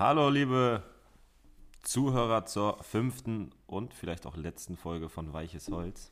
[0.00, 0.82] Hallo, liebe
[1.82, 6.10] Zuhörer zur fünften und vielleicht auch letzten Folge von Weiches Holz.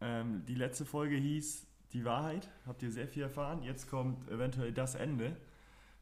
[0.00, 2.48] Ähm, die letzte Folge hieß Die Wahrheit.
[2.66, 3.62] Habt ihr sehr viel erfahren.
[3.62, 5.36] Jetzt kommt eventuell das Ende.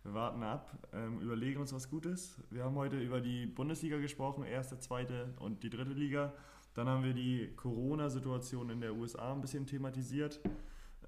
[0.04, 2.40] Wir warten ab, ähm, überlegen uns was Gutes.
[2.50, 6.32] Wir haben heute über die Bundesliga gesprochen, erste, zweite und die dritte Liga.
[6.74, 10.38] Dann haben wir die Corona-Situation in der USA ein bisschen thematisiert.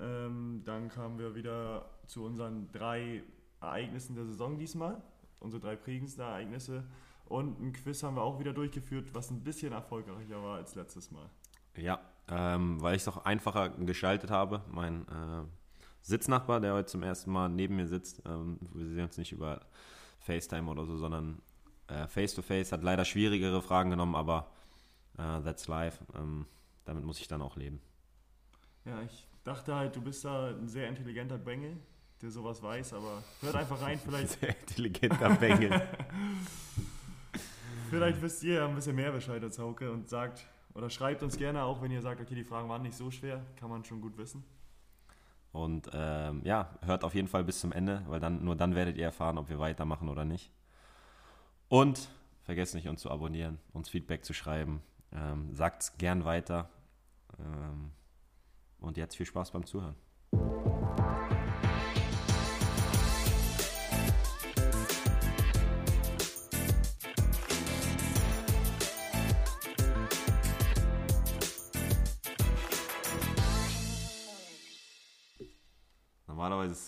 [0.00, 3.22] Ähm, dann kamen wir wieder zu unseren drei
[3.60, 5.00] Ereignissen der Saison diesmal,
[5.40, 6.84] unsere drei prägendsten Ereignisse.
[7.26, 11.10] Und ein Quiz haben wir auch wieder durchgeführt, was ein bisschen erfolgreicher war als letztes
[11.10, 11.28] Mal.
[11.76, 14.62] Ja, ähm, weil ich es auch einfacher geschaltet habe.
[14.70, 15.44] Mein äh,
[16.00, 19.60] Sitznachbar, der heute zum ersten Mal neben mir sitzt, ähm, wir sehen uns nicht über
[20.20, 21.42] FaceTime oder so, sondern
[21.88, 24.50] äh, Face-to-Face, hat leider schwierigere Fragen genommen, aber
[25.18, 26.02] äh, that's life.
[26.14, 26.46] Ähm,
[26.84, 27.80] damit muss ich dann auch leben.
[28.84, 31.76] Ja, ich dachte halt, du bist da ein sehr intelligenter Bengel,
[32.22, 34.30] der sowas weiß, aber hört einfach rein, vielleicht.
[34.40, 35.70] Sehr intelligenter Bengel.
[37.90, 41.36] vielleicht wisst ihr ja ein bisschen mehr Bescheid als Hauke und sagt, oder schreibt uns
[41.36, 44.00] gerne auch, wenn ihr sagt, okay, die Fragen waren nicht so schwer, kann man schon
[44.00, 44.44] gut wissen.
[45.52, 48.96] Und ähm, ja, hört auf jeden Fall bis zum Ende, weil dann nur dann werdet
[48.96, 50.52] ihr erfahren, ob wir weitermachen oder nicht.
[51.68, 52.08] Und
[52.42, 54.82] vergesst nicht, uns zu abonnieren, uns Feedback zu schreiben.
[55.12, 56.68] Ähm, sagt's gern weiter.
[57.38, 57.92] Ähm,
[58.78, 59.96] und jetzt viel Spaß beim Zuhören.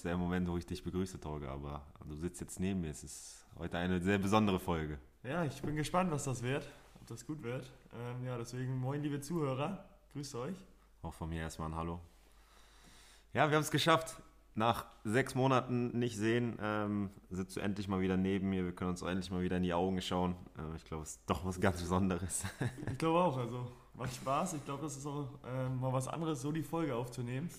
[0.01, 2.89] Ist der Moment, wo ich dich begrüße, Torge, aber du sitzt jetzt neben mir.
[2.89, 4.99] Es ist heute eine sehr besondere Folge.
[5.23, 6.67] Ja, ich bin gespannt, was das wird,
[6.99, 7.71] ob das gut wird.
[7.93, 9.85] Ähm, ja, deswegen moin, liebe Zuhörer,
[10.15, 10.57] grüßt euch.
[11.03, 12.01] Auch von mir erstmal ein Hallo.
[13.35, 14.17] Ja, wir haben es geschafft.
[14.55, 18.65] Nach sechs Monaten nicht sehen, ähm, sitzt du endlich mal wieder neben mir.
[18.65, 20.35] Wir können uns endlich mal wieder in die Augen schauen.
[20.57, 22.45] Äh, ich glaube, es ist doch was ganz Besonderes.
[22.91, 24.55] ich glaube auch, also macht Spaß.
[24.55, 27.51] Ich glaube, das ist auch äh, mal was anderes, so die Folge aufzunehmen.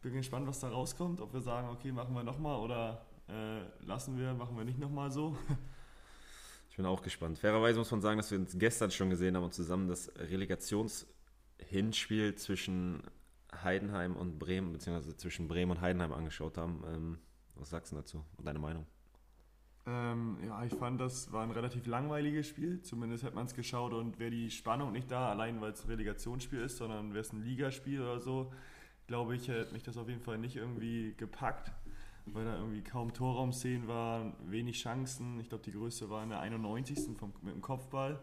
[0.00, 1.20] Ich bin gespannt, was da rauskommt.
[1.20, 5.10] Ob wir sagen, okay, machen wir nochmal oder äh, lassen wir, machen wir nicht nochmal
[5.10, 5.36] so.
[6.70, 7.38] Ich bin auch gespannt.
[7.38, 12.36] Fairerweise muss man sagen, dass wir uns gestern schon gesehen haben und zusammen das Relegationshinspiel
[12.36, 13.02] zwischen
[13.52, 16.84] Heidenheim und Bremen, beziehungsweise zwischen Bremen und Heidenheim angeschaut haben.
[16.86, 17.18] Ähm,
[17.56, 18.24] was sagst du dazu?
[18.42, 18.86] Deine Meinung?
[19.84, 22.80] Ähm, ja, ich fand, das war ein relativ langweiliges Spiel.
[22.80, 25.90] Zumindest hätte man es geschaut und wäre die Spannung nicht da, allein weil es ein
[25.90, 28.52] Relegationsspiel ist, sondern wäre es ein Ligaspiel oder so,
[29.10, 31.72] glaube ich, hätte mich das auf jeden Fall nicht irgendwie gepackt,
[32.26, 35.40] weil da irgendwie kaum Torraumszenen waren, wenig Chancen.
[35.40, 37.18] Ich glaube, die größte war in der 91.
[37.18, 38.22] Vom, mit dem Kopfball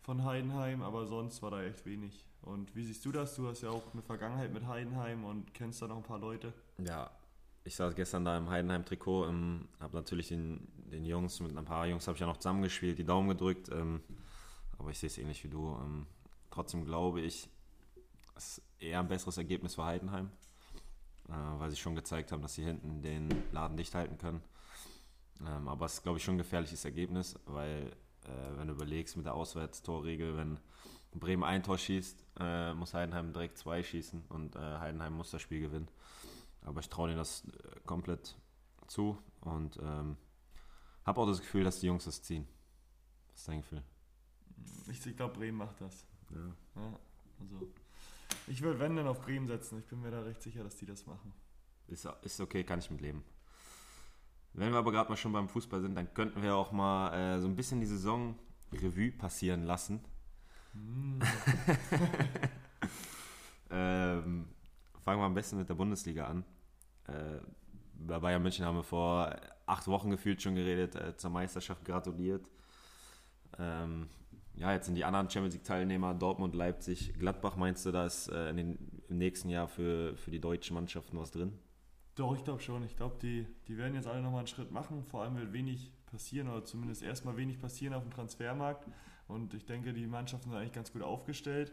[0.00, 2.24] von Heidenheim, aber sonst war da echt wenig.
[2.42, 3.36] Und wie siehst du das?
[3.36, 6.52] Du hast ja auch eine Vergangenheit mit Heidenheim und kennst da noch ein paar Leute.
[6.78, 7.12] Ja,
[7.62, 11.86] ich saß gestern da im Heidenheim-Trikot, ähm, habe natürlich den, den Jungs, mit ein paar
[11.86, 14.00] Jungs habe ich ja noch zusammengespielt, die Daumen gedrückt, ähm,
[14.78, 15.78] aber ich sehe es ähnlich wie du.
[15.80, 16.08] Ähm,
[16.50, 17.48] trotzdem glaube ich,
[18.34, 20.30] es eher ein besseres Ergebnis für Heidenheim,
[21.28, 24.42] äh, weil sie schon gezeigt haben, dass sie hinten den Laden dicht halten können.
[25.40, 27.92] Ähm, aber es ist, glaube ich, schon ein gefährliches Ergebnis, weil
[28.24, 30.58] äh, wenn du überlegst mit der Auswärtstorregel, wenn
[31.12, 35.42] Bremen ein Tor schießt, äh, muss Heidenheim direkt zwei schießen und äh, Heidenheim muss das
[35.42, 35.88] Spiel gewinnen.
[36.62, 38.36] Aber ich traue denen das äh, komplett
[38.86, 40.16] zu und ähm,
[41.04, 42.46] habe auch das Gefühl, dass die Jungs das ziehen.
[43.30, 43.82] Was ist dein Gefühl?
[44.90, 46.06] Ich, ich glaube, Bremen macht das.
[46.30, 46.80] Ja.
[46.80, 46.98] ja
[47.40, 47.68] also,
[48.46, 49.78] ich würde, wenn, dann auf Bremen setzen.
[49.78, 51.32] Ich bin mir da recht sicher, dass die das machen.
[51.86, 53.24] Ist, ist okay, kann ich mit leben.
[54.52, 57.40] Wenn wir aber gerade mal schon beim Fußball sind, dann könnten wir auch mal äh,
[57.40, 58.38] so ein bisschen die Saison
[58.72, 60.00] Revue passieren lassen.
[60.72, 61.20] Mm.
[63.70, 64.48] ähm,
[65.00, 66.44] fangen wir am besten mit der Bundesliga an.
[67.06, 67.40] Äh,
[67.94, 69.34] bei Bayern München haben wir vor
[69.66, 72.46] acht Wochen gefühlt schon geredet, äh, zur Meisterschaft gratuliert.
[73.58, 74.08] Ähm,
[74.56, 77.56] ja, jetzt sind die anderen Champions League-Teilnehmer Dortmund, Leipzig, Gladbach.
[77.56, 78.78] Meinst du, da ist äh, den,
[79.08, 81.58] im nächsten Jahr für, für die deutschen Mannschaften was drin?
[82.14, 82.84] Doch, ich glaube schon.
[82.84, 85.02] Ich glaube, die, die werden jetzt alle nochmal einen Schritt machen.
[85.04, 88.86] Vor allem wird wenig passieren oder zumindest erstmal wenig passieren auf dem Transfermarkt.
[89.26, 91.72] Und ich denke, die Mannschaften sind eigentlich ganz gut aufgestellt.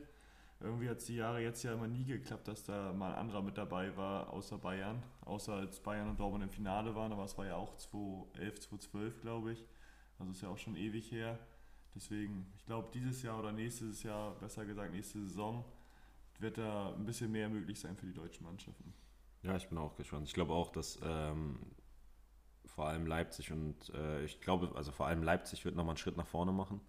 [0.59, 3.41] Irgendwie hat es die Jahre jetzt ja immer nie geklappt, dass da mal ein anderer
[3.41, 5.03] mit dabei war, außer Bayern.
[5.25, 9.21] Außer als Bayern und Dortmund im Finale waren, aber es war ja auch 2011, 2012,
[9.21, 9.65] glaube ich.
[10.17, 11.39] Also ist ja auch schon ewig her.
[11.95, 15.65] Deswegen, ich glaube, dieses Jahr oder nächstes Jahr, besser gesagt nächste Saison,
[16.39, 18.93] wird da ein bisschen mehr möglich sein für die deutschen Mannschaften.
[19.43, 20.27] Ja, ich bin auch gespannt.
[20.27, 21.59] Ich glaube auch, dass ähm,
[22.65, 26.17] vor allem Leipzig und äh, ich glaube, also vor allem Leipzig wird nochmal einen Schritt
[26.17, 26.79] nach vorne machen.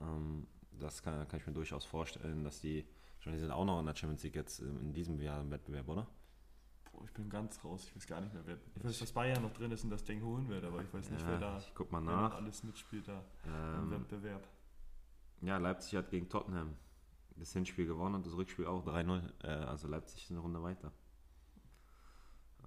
[0.00, 0.46] Ähm,
[0.78, 2.86] das kann, kann, ich mir durchaus vorstellen, dass die,
[3.18, 5.88] schon die sind auch noch in der Champions League jetzt in diesem Jahr im Wettbewerb,
[5.88, 6.06] oder?
[7.00, 7.84] Oh, ich bin ganz raus.
[7.88, 8.58] Ich weiß gar nicht mehr, wer.
[8.76, 11.10] Ich weiß, dass Bayern noch drin ist und das Ding holen wird, aber ich weiß
[11.10, 12.34] nicht, Ja, wer da ich guck mal nach.
[12.34, 14.46] alles mitspielt da im Ähm, Wettbewerb.
[15.40, 16.74] ja, Leipzig hat gegen Tottenham
[17.36, 19.22] das Hinspiel gewonnen und das Rückspiel auch 3-0.
[19.42, 20.92] Äh, also Leipzig ist eine Runde weiter.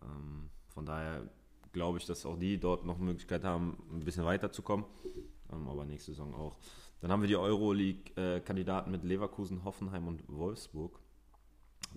[0.01, 1.29] Ähm, von daher
[1.71, 4.85] glaube ich, dass auch die dort noch Möglichkeit haben, ein bisschen weiterzukommen.
[5.51, 6.57] Ähm, aber nächste Saison auch.
[7.01, 10.99] Dann haben wir die Euroleague-Kandidaten mit Leverkusen, Hoffenheim und Wolfsburg.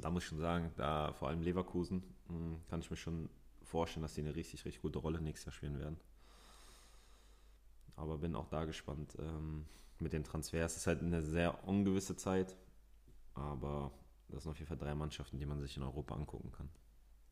[0.00, 3.28] Da muss ich schon sagen, da vor allem Leverkusen, mh, kann ich mir schon
[3.62, 5.96] vorstellen, dass die eine richtig, richtig gute Rolle nächstes Jahr spielen werden.
[7.96, 9.64] Aber bin auch da gespannt ähm,
[10.00, 10.72] mit den Transfers.
[10.72, 12.56] Es ist halt eine sehr ungewisse Zeit,
[13.34, 13.92] aber
[14.28, 16.68] das sind auf jeden Fall drei Mannschaften, die man sich in Europa angucken kann.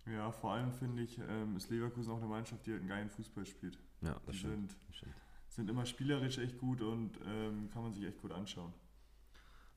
[0.06, 3.10] Ja, vor allem finde ich, ähm, ist Leverkusen auch eine Mannschaft, die halt einen geilen
[3.10, 3.78] Fußball spielt.
[4.02, 4.70] Ja, das Die stimmt.
[4.70, 5.14] sind, Das stimmt.
[5.48, 8.72] sind immer spielerisch echt gut und ähm, kann man sich echt gut anschauen.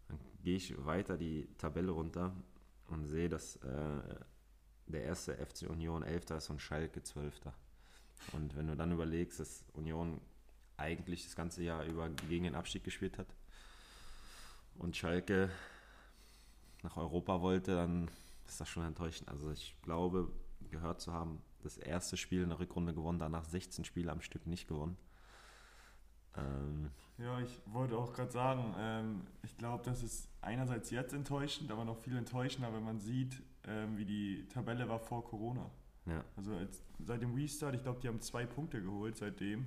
[0.07, 2.33] Dann gehe ich weiter die Tabelle runter
[2.87, 4.01] und sehe, dass äh,
[4.87, 6.31] der erste FC Union 11.
[6.31, 7.33] ist und Schalke 12.
[8.33, 10.19] Und wenn du dann überlegst, dass Union
[10.77, 13.27] eigentlich das ganze Jahr über gegen den Abstieg gespielt hat
[14.75, 15.49] und Schalke
[16.83, 18.09] nach Europa wollte, dann
[18.47, 19.29] ist das schon enttäuschend.
[19.29, 20.31] Also ich glaube,
[20.69, 24.45] gehört zu haben, das erste Spiel in der Rückrunde gewonnen, danach 16 Spiele am Stück
[24.45, 24.97] nicht gewonnen.
[26.35, 31.71] Ähm, Ja, ich wollte auch gerade sagen, ähm, ich glaube, das ist einerseits jetzt enttäuschend,
[31.71, 35.69] aber noch viel enttäuschender, wenn man sieht, ähm, wie die Tabelle war vor Corona.
[36.05, 36.23] ja.
[36.35, 39.65] Also als, seit dem Restart, ich glaube, die haben zwei Punkte geholt seitdem.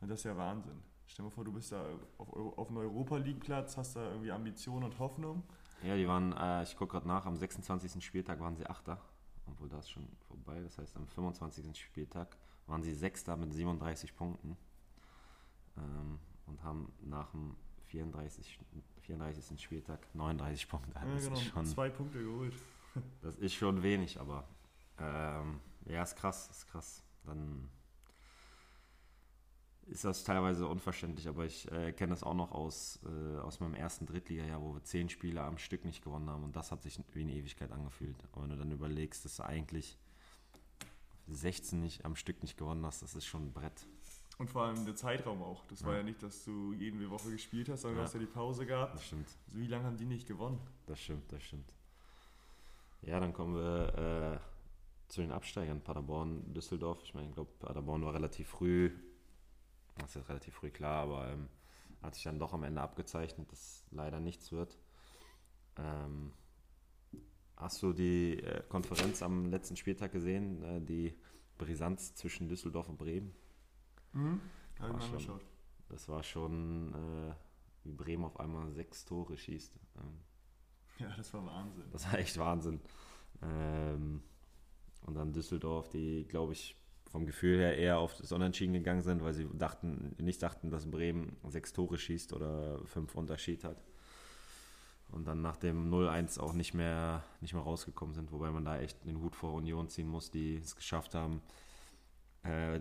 [0.00, 0.78] Und das ist ja Wahnsinn.
[1.06, 1.84] Stell dir mal vor, du bist da
[2.18, 5.42] auf, Euro- auf einem Europa League Platz, hast da irgendwie Ambition und Hoffnung.
[5.82, 8.04] Ja, die waren, äh, ich gucke gerade nach, am 26.
[8.04, 9.00] Spieltag waren sie Achter,
[9.46, 10.60] obwohl das ist schon vorbei.
[10.62, 11.74] Das heißt, am 25.
[11.82, 12.36] Spieltag
[12.66, 14.56] waren sie Sechster mit 37 Punkten
[15.78, 17.56] ähm, und haben nach dem
[17.86, 18.58] 34.
[19.00, 19.60] 34.
[19.60, 20.92] Spieltag 39 Punkte.
[20.94, 22.54] Ja, Das, genau, ist schon, zwei Punkte geholt.
[23.22, 24.46] das ist schon wenig, aber
[24.98, 27.02] ähm, ja, ist krass, ist krass.
[27.24, 27.68] Dann
[29.86, 33.74] ist das teilweise unverständlich, aber ich äh, kenne das auch noch aus, äh, aus meinem
[33.74, 37.00] ersten Drittliga-Jahr, wo wir zehn Spiele am Stück nicht gewonnen haben und das hat sich
[37.12, 38.16] wie eine Ewigkeit angefühlt.
[38.32, 39.98] Aber wenn du dann überlegst, dass du eigentlich
[41.26, 43.86] 16 nicht am Stück nicht gewonnen hast, das ist schon ein Brett.
[44.40, 45.64] Und vor allem der Zeitraum auch.
[45.66, 45.98] Das war Ja.
[45.98, 48.02] ja nicht, dass du jede Woche gespielt hast, sondern Ja.
[48.04, 48.94] du hast ja die Pause gehabt.
[48.94, 50.58] Das stimmt, Also wie lange haben die nicht gewonnen?
[50.86, 51.70] das stimmt, das stimmt.
[53.02, 55.82] Ja, dann kommen wir äh, zu den Absteigern.
[55.82, 57.00] Paderborn, Düsseldorf.
[57.04, 58.90] Ich meine, ich glaube, Paderborn war relativ früh,
[59.98, 61.48] das ist jetzt relativ früh klar, aber ähm,
[62.02, 64.78] hat sich dann doch am Ende abgezeichnet, dass leider nichts wird.
[65.76, 66.32] Ähm,
[67.56, 70.62] hast du die äh, Konferenz am letzten Spieltag gesehen?
[70.62, 71.14] Äh, die
[71.58, 73.34] Brisanz zwischen Düsseldorf und Bremen?
[74.12, 74.40] Mhm.
[74.78, 75.44] Habe ich mal schon- angeschaut.
[75.88, 77.34] Das war schon, äh,
[77.84, 79.72] wie Bremen auf einmal sechs Tore schießt.
[79.98, 80.18] Ähm,
[80.98, 81.84] Ja, das war Wahnsinn.
[81.92, 82.80] Das war echt Wahnsinn.
[83.42, 84.22] Ähm,
[85.06, 86.76] und dann Düsseldorf, die, glaube ich,
[87.10, 90.88] vom Gefühl her eher auf das Unentschieden gegangen sind, weil sie dachten, nicht dachten, dass
[90.90, 93.82] Bremen sechs Tore schießt oder fünf Unterschied hat.
[95.08, 98.78] Und dann nach dem 0-1 auch nicht mehr, nicht mehr rausgekommen sind, wobei man da
[98.78, 101.42] echt den Hut vor Union ziehen muss, die es geschafft haben,
[102.44, 102.80] äh,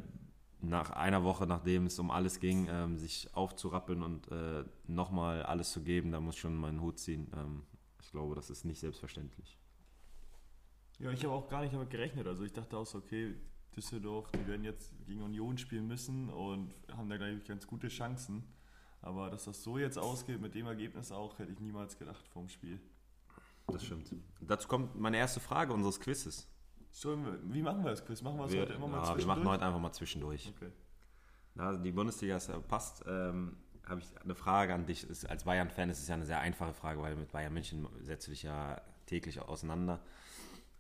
[0.61, 5.71] nach einer Woche, nachdem es um alles ging, ähm, sich aufzurappeln und äh, nochmal alles
[5.71, 7.31] zu geben, da muss ich schon meinen Hut ziehen.
[7.35, 7.63] Ähm,
[8.01, 9.57] ich glaube, das ist nicht selbstverständlich.
[10.99, 12.27] Ja, ich habe auch gar nicht damit gerechnet.
[12.27, 13.35] Also ich dachte auch so, okay,
[13.75, 18.43] Düsseldorf, die werden jetzt gegen Union spielen müssen und haben da gleich ganz gute Chancen.
[19.01, 22.49] Aber dass das so jetzt ausgeht, mit dem Ergebnis auch, hätte ich niemals gedacht vorm
[22.49, 22.81] Spiel.
[23.67, 24.13] Das stimmt.
[24.41, 26.49] Dazu kommt meine erste Frage unseres Quizzes.
[27.03, 28.21] Wir, wie machen wir das Quiz?
[28.21, 29.37] Machen wir es Wir, heute immer mal ja, wir zwischendurch?
[29.37, 30.53] machen heute einfach mal zwischendurch.
[30.55, 30.71] Okay.
[31.55, 35.09] Da die Bundesliga ist, passt, ähm, habe ich eine Frage an dich.
[35.09, 38.27] Ist, als Bayern-Fan ist es ja eine sehr einfache Frage, weil mit Bayern München setzt
[38.27, 39.99] du dich ja täglich auseinander.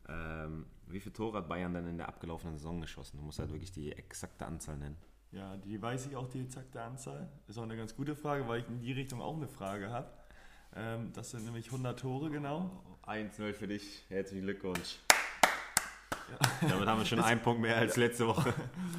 [0.07, 3.17] Ähm, wie viele Tore hat Bayern denn in der abgelaufenen Saison geschossen?
[3.17, 4.97] Du musst halt wirklich die exakte Anzahl nennen.
[5.31, 7.29] Ja, die weiß ich auch, die exakte Anzahl.
[7.47, 10.09] Ist auch eine ganz gute Frage, weil ich in die Richtung auch eine Frage habe.
[10.75, 12.83] Ähm, das sind nämlich 100 Tore genau.
[13.05, 14.05] 1-0 für dich.
[14.09, 14.99] Herzlichen Glückwunsch.
[16.61, 18.53] Damit haben wir schon einen Punkt mehr als letzte Woche.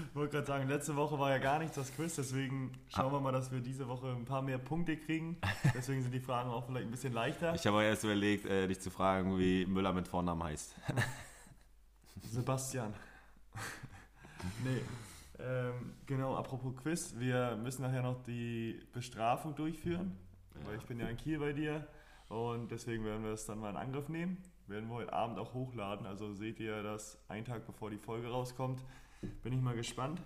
[0.08, 3.20] Ich wollte gerade sagen, letzte Woche war ja gar nichts das Quiz, deswegen schauen wir
[3.20, 5.38] mal, dass wir diese Woche ein paar mehr Punkte kriegen.
[5.74, 7.54] Deswegen sind die Fragen auch vielleicht ein bisschen leichter.
[7.54, 10.74] Ich habe aber erst überlegt, äh, dich zu fragen, wie Müller mit Vornamen heißt.
[12.22, 12.94] Sebastian.
[14.64, 14.80] nee.
[15.38, 20.16] Ähm, genau, apropos Quiz, wir müssen nachher noch die Bestrafung durchführen,
[20.66, 21.86] weil ich bin ja in Kiel bei dir
[22.28, 24.38] und deswegen werden wir es dann mal in Angriff nehmen.
[24.70, 28.28] Werden wir heute Abend auch hochladen, also seht ihr das einen Tag bevor die Folge
[28.28, 28.80] rauskommt.
[29.42, 30.22] Bin ich mal gespannt.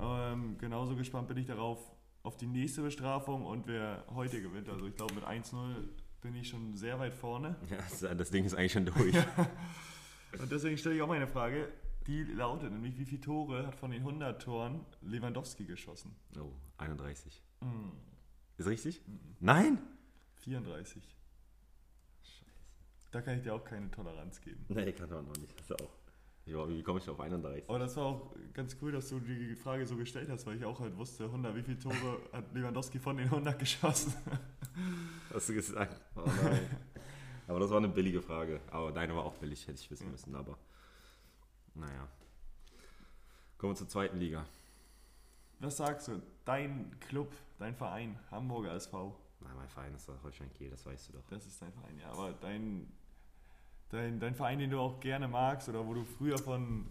[0.00, 1.90] Ähm, genauso gespannt bin ich darauf,
[2.22, 4.68] auf die nächste Bestrafung und wer heute gewinnt.
[4.68, 5.74] Also ich glaube mit 1-0
[6.20, 7.56] bin ich schon sehr weit vorne.
[7.68, 9.16] Ja, das, Ding ist eigentlich schon durch.
[10.38, 11.72] Und deswegen stelle ich auch mal eine Frage,
[12.06, 16.14] die lautet nämlich, wie viele Tore hat von den 100 Toren Lewandowski geschossen?
[16.38, 17.42] Oh, 31.
[17.60, 17.92] Hm,
[18.58, 19.00] Ist richtig?
[19.40, 19.78] Nein?
[20.42, 21.17] 34.
[23.10, 24.64] Da kann ich dir auch keine Toleranz geben.
[24.68, 25.58] Nee, kann man noch nicht.
[25.58, 25.90] Das ist auch.
[26.68, 27.64] Wie komme ich auf 31?
[27.68, 30.64] Aber das war auch ganz cool, dass du die Frage so gestellt hast, weil ich
[30.64, 34.14] auch halt wusste, 100, wie viele Tore hat Lewandowski von den 100 geschossen?
[35.32, 36.00] Hast du gesagt?
[36.16, 36.60] Oh nein.
[37.46, 38.60] aber das war eine billige Frage.
[38.70, 40.34] Aber deine war auch billig, hätte ich wissen müssen.
[40.34, 40.56] Aber
[41.74, 42.08] naja.
[43.58, 44.46] Kommen wir zur zweiten Liga.
[45.60, 46.22] Was sagst du?
[46.44, 51.08] Dein Club, dein Verein, Hamburger SV, Nein, mein Verein ist doch Holstein Kiel, das weißt
[51.08, 51.26] du doch.
[51.30, 52.10] das ist dein Verein, ja.
[52.10, 52.92] Aber dein,
[53.90, 56.90] dein, dein Verein, den du auch gerne magst oder wo du früher von,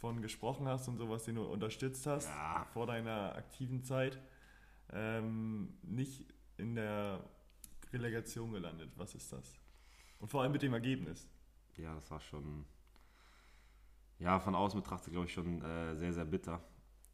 [0.00, 2.66] von gesprochen hast und sowas, den du unterstützt hast Ja.
[2.72, 4.18] vor deiner aktiven Zeit,
[4.92, 6.26] ähm, nicht
[6.56, 7.20] in der
[7.92, 8.90] Relegation gelandet.
[8.96, 9.54] Was ist das?
[10.20, 11.28] Und vor allem mit dem Ergebnis.
[11.76, 12.64] Ja, das war schon.
[14.20, 16.62] Ja, von außen betrachtet, glaube ich, schon äh, sehr, sehr bitter.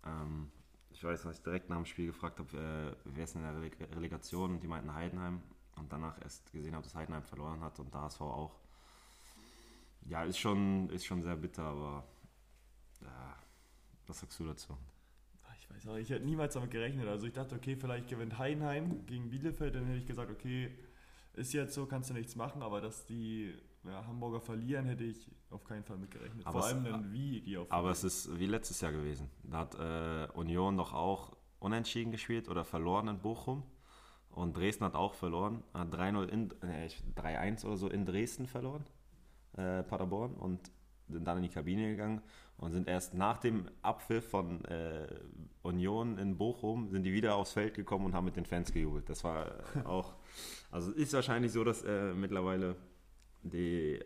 [0.05, 0.51] Ähm,
[0.91, 3.55] ich weiß, dass ich direkt nach dem Spiel gefragt habe, äh, wer ist in der
[3.55, 5.43] Releg Relegation und die meinten Heidenheim.
[5.77, 8.61] Und danach erst gesehen habe, dass Heidenheim verloren hat und der HSV auch.
[10.03, 12.05] Ja, ist schon, ist schon sehr bitter, aber
[13.01, 13.37] ja,
[14.07, 14.77] was sagst du dazu?
[15.59, 17.07] Ich weiß auch, ich hätte niemals damit gerechnet.
[17.07, 20.71] Also ich dachte, okay, vielleicht gewinnt Heidenheim gegen Bielefeld, dann hätte ich gesagt, okay,
[21.35, 25.31] ist jetzt so, kannst du nichts machen, aber dass die ja, Hamburger verlieren, hätte ich
[25.51, 26.47] auf keinen Fall mit gerechnet.
[26.47, 29.29] Aber Vor es- allem dann, wie die auf Aber es ist wie letztes Jahr gewesen.
[29.45, 33.63] Da hat äh, Union doch auch unentschieden gespielt oder verloren in Bochum.
[34.31, 35.63] Und Dresden hat auch verloren.
[35.75, 38.85] Hat 3-0 in, nee, ich- 3-1 oder so in Dresden verloren.
[39.57, 40.35] Äh, Paderborn.
[40.35, 40.71] Und
[41.09, 42.23] sind dann in die Kabine gegangen
[42.57, 45.09] und sind erst nach dem Abpfiff von äh,
[45.63, 49.09] Union in Bochum, sind die wieder aufs Feld gekommen und haben mit den Fans gejubelt.
[49.09, 50.15] Das war äh, auch,
[50.71, 52.77] also ist wahrscheinlich so, dass äh, mittlerweile
[53.43, 54.01] die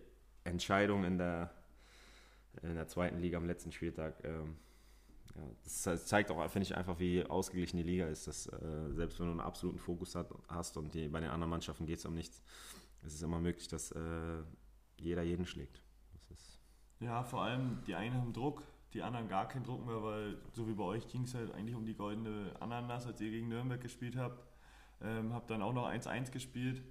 [0.45, 1.53] Entscheidung in der
[2.63, 4.23] in der zweiten Liga am letzten Spieltag.
[4.25, 4.57] Ähm,
[5.37, 8.27] ja, das ze- zeigt auch, finde ich, einfach, wie ausgeglichen die Liga ist.
[8.29, 11.51] Dass, äh, selbst wenn du einen absoluten Fokus hat, hast und die, bei den anderen
[11.51, 12.43] Mannschaften geht es um nichts,
[13.05, 14.43] ist es immer möglich, dass äh,
[14.99, 15.83] jeder jeden schlägt.
[16.31, 16.61] Ist,
[17.01, 18.63] Ja, vor allem die einen haben Druck,
[18.93, 21.75] die anderen gar keinen Druck mehr, weil so wie bei euch ging es halt eigentlich
[21.75, 24.43] um die goldene Ananas, als ihr gegen Nürnberg gespielt habt.
[25.03, 26.83] Ähm, habt dann auch noch 1-1 gespielt.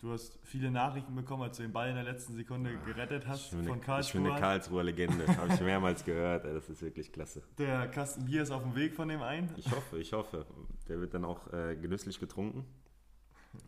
[0.00, 3.52] Du hast viele Nachrichten bekommen, als du den Ball in der letzten Sekunde gerettet hast
[3.52, 4.36] ich, von ich Karlsruhe.
[4.36, 5.26] Karlsruher Legende.
[5.36, 6.44] Habe ich mehrmals gehört.
[6.44, 7.42] Das ist wirklich klasse.
[7.58, 9.52] Der Kasten Bier ist auf dem Weg von dem einen.
[9.56, 10.46] Ich hoffe, ich hoffe.
[10.86, 12.64] Der wird dann auch äh, genüsslich getrunken.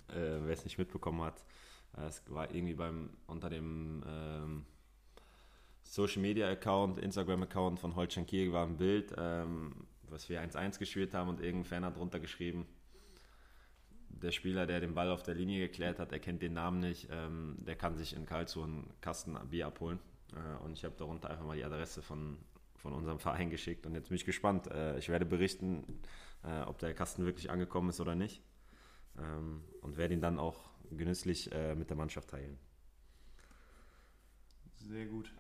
[0.09, 1.45] Äh, Wer es nicht mitbekommen hat,
[1.97, 4.67] äh, es war irgendwie beim unter dem ähm,
[5.83, 9.73] Social Media Account, Instagram Account von Holstein Kiel war ein Bild, ähm,
[10.09, 12.67] was wir 1-1 gespielt haben und irgendein Fan hat drunter geschrieben.
[14.11, 17.09] Der Spieler, der den Ball auf der Linie geklärt hat, er kennt den Namen nicht,
[17.11, 19.99] ähm, der kann sich in Karlsruhe einen Kasten Bier abholen.
[20.35, 22.37] Äh, und ich habe darunter einfach mal die Adresse von,
[22.77, 24.67] von unserem Verein geschickt und jetzt bin ich gespannt.
[24.67, 26.01] Äh, ich werde berichten,
[26.45, 28.43] äh, ob der Kasten wirklich angekommen ist oder nicht.
[29.19, 32.59] Ähm, und werde ihn dann auch genüsslich äh, mit der Mannschaft teilen.
[34.77, 35.33] Sehr gut.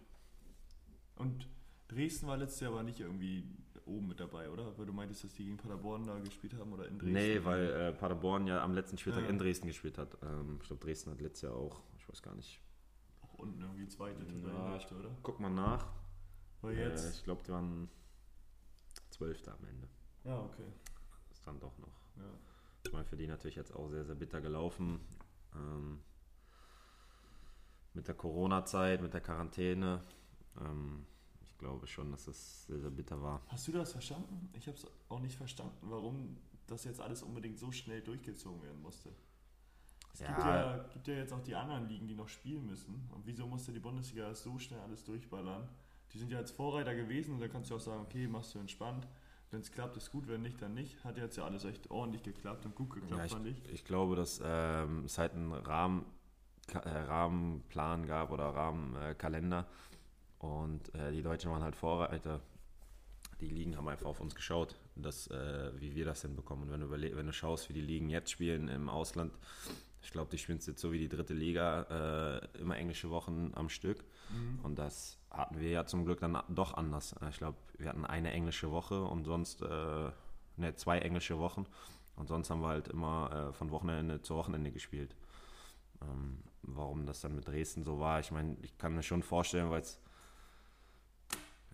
[1.16, 1.48] Und
[1.88, 3.44] Dresden war letztes Jahr aber nicht irgendwie
[3.86, 4.76] oben mit dabei, oder?
[4.78, 7.12] Weil du meintest, dass die gegen Paderborn da gespielt haben oder in Dresden.
[7.14, 9.28] Nee, weil äh, Paderborn ja am letzten Spieltag Ja.
[9.30, 10.16] in Dresden gespielt hat.
[10.22, 12.60] Ähm, ich glaube, Dresden hat letztes Jahr auch, ich weiß gar nicht.
[13.22, 15.10] Auch unten irgendwie zweite Tabellenhälfte, oder?
[15.22, 15.86] Guck mal nach.
[16.62, 17.16] Weil Äh, jetzt.
[17.16, 17.88] ich glaube, die waren
[19.10, 19.88] Zwölfter am Ende.
[20.24, 20.72] ja, okay.
[21.28, 22.00] Das ist dann doch noch.
[22.16, 22.24] Ja.
[22.86, 25.00] Ich meine, für die natürlich jetzt auch sehr, sehr bitter gelaufen.
[25.54, 26.00] Ähm,
[27.94, 30.02] mit der Corona-Zeit, mit der Quarantäne.
[30.60, 31.06] Ähm,
[31.60, 33.40] glaube schon, dass es sehr, sehr bitter war.
[33.48, 34.48] Hast du das verstanden?
[34.54, 36.36] Ich habe es auch nicht verstanden, warum
[36.66, 39.10] das jetzt alles unbedingt so schnell durchgezogen werden musste.
[40.12, 40.76] Es gibt, Ja.
[40.76, 43.08] ja, gibt ja jetzt auch die anderen Ligen, die noch spielen müssen.
[43.14, 45.68] Und wieso musste die Bundesliga das so schnell alles durchballern?
[46.12, 48.58] Die sind ja als Vorreiter gewesen und da kannst du auch sagen, okay, machst du
[48.58, 49.06] entspannt.
[49.52, 51.02] Wenn es klappt, ist gut, wenn nicht, dann nicht.
[51.04, 53.64] Hat jetzt ja alles echt ordentlich geklappt und gut geklappt, Ja, ich, fand ich.
[53.72, 56.04] ich glaube, dass ähm, es halt einen Rahmen,
[56.72, 59.60] äh, Rahmenplan gab oder Rahmenkalender.
[59.60, 59.64] Äh.
[60.40, 62.40] Und äh, die Deutschen waren halt Vorreiter.
[63.40, 66.64] Die Ligen haben einfach auf uns geschaut, dass, äh, wie wir das hinbekommen.
[66.64, 69.32] Und wenn du, wenn du schaust, wie die Ligen jetzt spielen im Ausland,
[70.02, 73.68] ich glaube, die spielen jetzt so wie die dritte Liga, äh, immer englische Wochen am
[73.68, 74.02] Stück.
[74.30, 74.60] Mhm.
[74.62, 77.14] Und das hatten wir ja zum Glück dann doch anders.
[77.30, 80.10] Ich glaube, wir hatten eine englische Woche und sonst, äh,
[80.56, 81.66] ne, zwei englische Wochen.
[82.16, 85.14] Und sonst haben wir halt immer äh, von Wochenende zu Wochenende gespielt.
[86.02, 89.70] Ähm, warum das dann mit Dresden so war, ich meine, ich kann mir schon vorstellen,
[89.70, 90.00] weil es.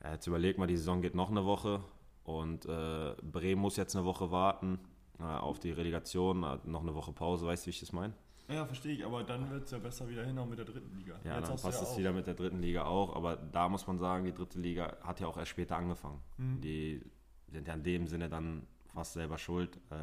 [0.03, 1.81] Ja, jetzt überleg mal, die Saison geht noch eine Woche
[2.25, 4.79] und äh, Bremen muss jetzt eine Woche warten
[5.19, 8.15] äh, auf die Relegation, hat noch eine Woche Pause, weißt du, wie ich das meine?
[8.49, 11.19] Ja, verstehe ich, aber dann wird es ja besser wieder hinhauen mit der dritten Liga.
[11.25, 11.99] Ja, Jetzt dann passt ja es auch.
[11.99, 15.19] wieder mit der dritten Liga auch, aber da muss man sagen, die dritte Liga hat
[15.19, 16.21] ja auch erst später angefangen.
[16.37, 16.61] Mhm.
[16.61, 17.03] Die
[17.51, 19.77] sind ja in dem Sinne dann fast selber schuld.
[19.91, 19.95] Äh,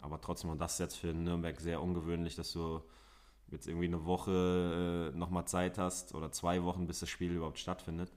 [0.00, 2.82] aber trotzdem, und das ist jetzt für Nürnberg sehr ungewöhnlich, dass du
[3.50, 7.58] jetzt irgendwie eine Woche äh, nochmal Zeit hast oder zwei Wochen, bis das Spiel überhaupt
[7.58, 8.12] stattfindet.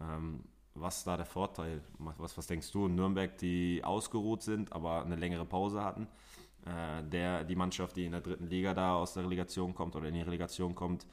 [0.00, 1.82] Ähm, was ist da der Vorteil?
[1.98, 2.88] Was, was denkst du?
[2.88, 6.06] Nürnberg, die ausgeruht sind, aber eine längere Pause hatten.
[6.64, 10.08] Äh, der, die Mannschaft, die in der dritten Liga da aus der Relegation kommt oder
[10.08, 11.06] in die Relegation kommt,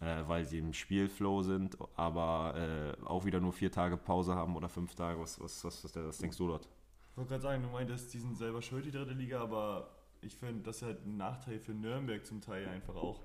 [0.00, 2.54] äh, weil sie im Spielflow sind, aber
[3.00, 5.20] äh, auch wieder nur vier Tage Pause haben oder fünf Tage.
[5.20, 6.68] Was, was, was, was, was denkst du dort?
[7.10, 9.90] Ich wollte gerade sagen, du meintest, die sind selber schuld, die dritte Liga, aber
[10.20, 13.20] ich finde, das ist halt ein Nachteil für Nürnberg zum Teil einfach auch.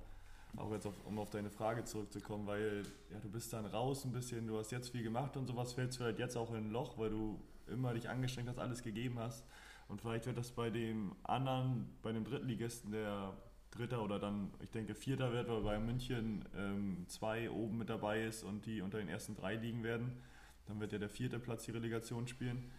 [0.56, 4.12] Auch jetzt, auf, um auf deine Frage zurückzukommen, weil ja, du bist dann raus ein
[4.12, 6.72] bisschen, du hast jetzt viel gemacht und sowas, fällst du halt jetzt auch in ein
[6.72, 9.44] Loch, weil du immer dich angestrengt hast, alles gegeben hast.
[9.88, 13.34] Und vielleicht wird das bei dem anderen, bei dem Drittligisten, der
[13.72, 18.24] Dritter oder dann, ich denke, Vierter wird, weil bei München ähm, zwei oben mit dabei
[18.24, 20.22] ist und die unter den ersten drei liegen werden.
[20.68, 22.72] Dann wird ja der vierte Platz die Relegation spielen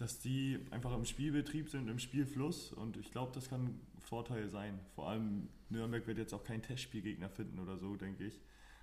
[0.00, 3.78] dass die einfach im Spielbetrieb sind, im Spielfluss und ich glaube, das kann
[4.10, 4.78] Vorteil sein.
[4.94, 8.40] Vor allem Nürnberg wird jetzt auch keinen Testspielgegner finden oder so, denke ich,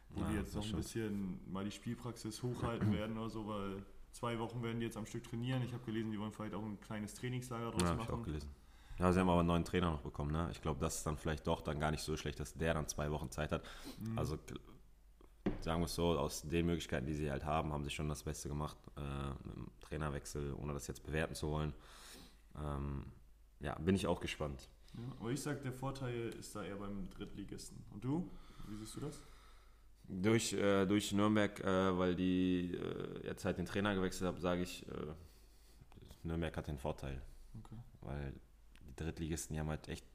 [0.10, 3.84] wo Ja, die jetzt noch ein bisschen mal die Spielpraxis hochhalten werden oder so, weil
[4.12, 5.62] zwei Wochen werden die jetzt am Stück trainieren.
[5.64, 8.12] Ich habe gelesen, die wollen vielleicht auch ein kleines Trainingslager draus Ja, habe ich auch
[8.14, 8.24] machen.
[8.24, 8.50] gelesen.
[9.00, 10.32] Ja, sie haben aber einen neuen Trainer noch bekommen.
[10.32, 10.48] Ne?
[10.52, 12.88] Ich glaube, das ist dann vielleicht doch dann gar nicht so schlecht, dass der dann
[12.88, 13.64] zwei Wochen Zeit hat.
[14.00, 14.18] Mhm.
[14.18, 14.40] Also
[15.62, 18.24] sagen wir es so, aus den Möglichkeiten, die sie halt haben, haben sie schon das
[18.24, 19.02] Beste gemacht äh,
[19.46, 21.74] mit dem Trainerwechsel, ohne das jetzt bewerten zu wollen.
[22.58, 23.06] Ähm,
[23.60, 24.68] ja, bin ich auch gespannt.
[24.98, 27.84] Ja, aber ich sage, der Vorteil ist da eher beim Drittligisten.
[27.92, 28.30] Und du?
[28.68, 29.22] Wie siehst du das?
[30.10, 34.63] Durch, äh, durch Nürnberg, äh, weil die äh, jetzt halt den Trainer gewechselt haben, sage
[34.63, 35.13] ich, äh,
[36.24, 37.22] Nürnberg hat den Vorteil.
[37.60, 37.77] Okay.
[38.01, 38.34] Weil
[38.88, 40.06] die Drittligisten, die haben halt echt,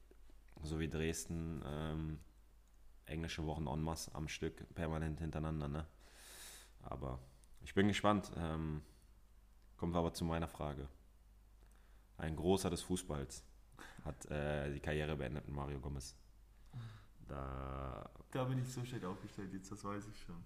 [0.63, 2.19] so wie Dresden, ähm,
[3.07, 5.69] englische Wochen en masse am Stück, permanent hintereinander.
[5.69, 5.87] Ne?
[6.83, 7.21] Aber
[7.63, 8.33] ich bin gespannt.
[8.37, 8.83] Ähm,
[9.77, 10.89] kommen wir aber zu meiner Frage.
[12.17, 13.45] Ein Großer des Fußballs
[14.05, 16.15] hat äh, die Karriere beendet mit Mario Gomez.
[17.29, 20.45] Da Da bin ich so schlecht aufgestellt jetzt, das weiß ich schon.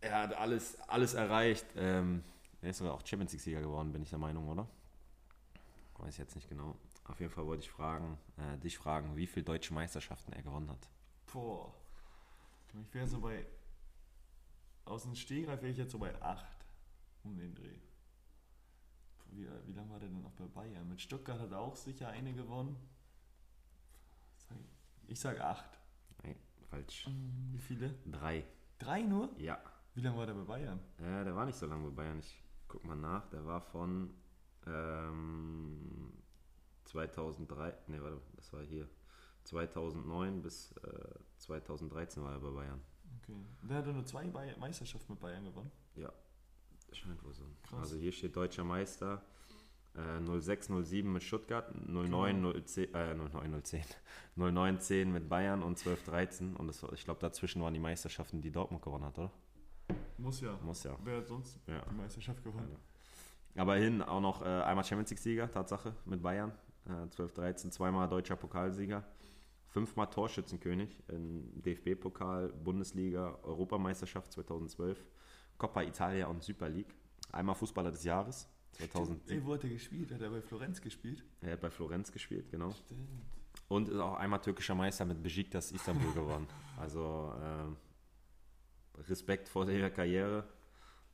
[0.00, 1.66] er hat alles, alles erreicht.
[1.76, 2.22] Ähm,
[2.62, 4.66] er ist sogar auch Champions League-Sieger geworden, bin ich der Meinung, oder?
[5.98, 6.76] Weiß ich jetzt nicht genau.
[7.04, 10.70] Auf jeden Fall wollte ich fragen, äh, dich fragen, wie viele deutsche Meisterschaften er gewonnen
[10.70, 10.88] hat.
[11.32, 11.72] Boah.
[12.82, 13.46] Ich wäre so bei.
[14.86, 16.44] Aus dem Stegreif wäre ich jetzt so bei 8
[17.22, 17.78] um den Dreh.
[19.34, 20.88] Wie, wie lange war der denn noch bei Bayern?
[20.88, 22.76] Mit Stuttgart hat er auch sicher eine gewonnen.
[24.50, 25.64] Ich- Ich sag 8.
[26.22, 26.36] Nein,
[26.70, 27.08] falsch.
[27.52, 27.94] Wie viele?
[28.10, 28.44] Drei.
[28.78, 29.30] Drei nur?
[29.38, 29.58] Ja.
[29.94, 30.80] Wie lange war der bei Bayern?
[30.98, 32.18] Äh, der war nicht so lange bei Bayern.
[32.20, 33.26] Ich guck mal nach.
[33.30, 34.10] Der war von
[34.66, 36.12] ähm,
[36.86, 37.74] 2003.
[37.88, 38.88] Ne, warte, das war hier.
[39.44, 42.80] 2009 bis äh, 2013 war er bei Bayern.
[43.22, 43.36] Okay.
[43.62, 44.26] Der hat nur zwei
[44.58, 45.70] Meisterschaften mit Bayern gewonnen.
[45.96, 46.10] Ja,
[46.96, 47.44] scheint wohl so.
[47.68, 47.80] Krass.
[47.80, 49.22] Also hier steht Deutscher Meister
[49.94, 53.82] äh, 06, 07 mit Stuttgart, 09, 010, äh, 09, 010,
[54.36, 56.56] 09, 10 mit Bayern und 12, 13.
[56.56, 59.30] Und das, ich glaube, dazwischen waren die Meisterschaften, die Dortmund gewonnen hat, oder?
[60.18, 60.58] Muss ja.
[60.62, 60.96] Muss ja.
[61.04, 61.80] Wer hat sonst Ja.
[61.90, 62.76] die Meisterschaft gewonnen?
[63.56, 66.52] Aber hin auch noch äh, einmal Champions League-Sieger, Tatsache, mit Bayern.
[66.86, 69.04] Äh, 12, 13, zweimal deutscher Pokalsieger.
[69.68, 75.04] Fünfmal Torschützenkönig im DFB-Pokal, Bundesliga, Europameisterschaft 2012,
[75.58, 76.94] Coppa Italia und Super League.
[77.32, 79.30] Einmal Fußballer des Jahres 2000.
[79.30, 80.12] Ey, wo hat er gespielt?
[80.12, 81.24] Hat er bei Florenz gespielt?
[81.40, 82.70] Er hat bei Florenz gespielt, genau.
[82.72, 83.08] Stimmt.
[83.68, 86.46] Und ist auch einmal türkischer Meister mit Besiktas Istanbul geworden.
[86.78, 87.76] Also ähm,
[89.08, 90.48] Respekt vor der Karriere.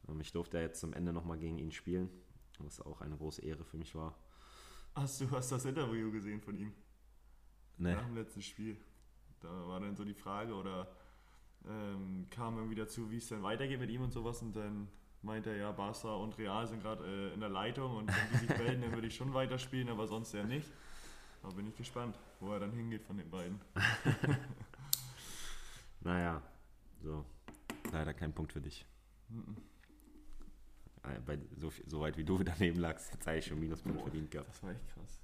[0.09, 2.11] Ähm, ich durfte ja jetzt zum Ende nochmal gegen ihn spielen,
[2.59, 4.16] was auch eine große Ehre für mich war.
[4.94, 6.72] Hast du hast das Interview gesehen von ihm?
[7.76, 7.94] Nee.
[7.94, 8.76] Nach dem letzten Spiel.
[9.40, 10.90] Da war dann so die Frage oder
[11.68, 14.88] ähm, kam irgendwie dazu, wie es dann weitergeht mit ihm und sowas und dann
[15.23, 18.46] meinte er, ja, Barca und Real sind gerade äh, in der Leitung und wenn die
[18.46, 20.68] sich melden, dann würde ich schon weiterspielen, aber sonst ja nicht.
[21.42, 23.61] Da bin ich gespannt, wo er dann hingeht von den beiden.
[26.03, 26.40] Naja,
[27.03, 27.25] so.
[27.92, 28.87] Leider kein Punkt für dich.
[29.29, 29.57] Mhm.
[31.03, 34.31] Äh, Bei so, viel- so weit wie du daneben lagst, jetzt eigentlich schon Minuspunkt verdient
[34.31, 34.49] gehabt.
[34.49, 35.20] Das war echt krass.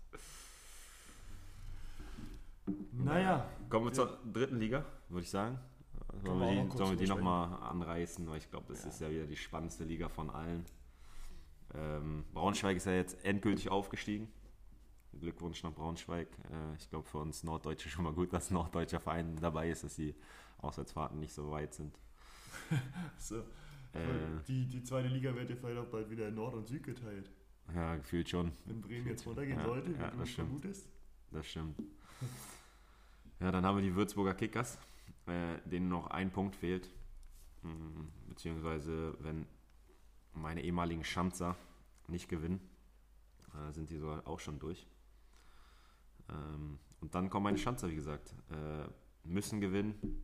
[2.93, 5.59] Naja, Kommen wir zur dritten Liga, würde ich sagen.
[6.23, 8.29] Sollen wir die, sollen wir die nochmal anreißen?
[8.29, 8.89] Weil ich glaube, das Ja.
[8.89, 10.65] ist ja wieder die spannendste Liga von allen.
[11.75, 14.29] Ähm, Braunschweig ist ja jetzt endgültig aufgestiegen.
[15.19, 16.29] Glückwunsch nach Braunschweig.
[16.51, 19.83] Äh, ich glaube für uns Norddeutsche schon mal gut, dass ein norddeutscher Verein dabei ist,
[19.85, 20.15] dass die
[20.59, 21.99] Auswärtsfahrten nicht so weit sind.
[23.19, 23.39] so,
[23.93, 24.03] Äh,
[24.47, 27.31] die, die zweite Liga wird ja vielleicht auch bald wieder in Nord und Süd geteilt.
[27.75, 28.53] ja, gefühlt schon.
[28.67, 30.49] Wenn Bremen jetzt runtergehen Ja, sollte, wie ja, du das stimmt.
[30.49, 30.89] vermutest.
[31.31, 31.77] Das stimmt.
[33.41, 34.79] Ja, dann haben wir die Würzburger Kickers,
[35.27, 36.91] äh, denen noch ein Punkt fehlt.
[37.63, 39.47] Mhm, beziehungsweise, wenn
[40.33, 41.57] meine ehemaligen Schanzer
[42.09, 42.61] nicht gewinnen,
[43.55, 44.87] äh, sind die so auch schon durch.
[46.29, 48.89] Ähm, und dann kommen meine Schanzer, wie gesagt, äh,
[49.25, 50.23] müssen gewinnen,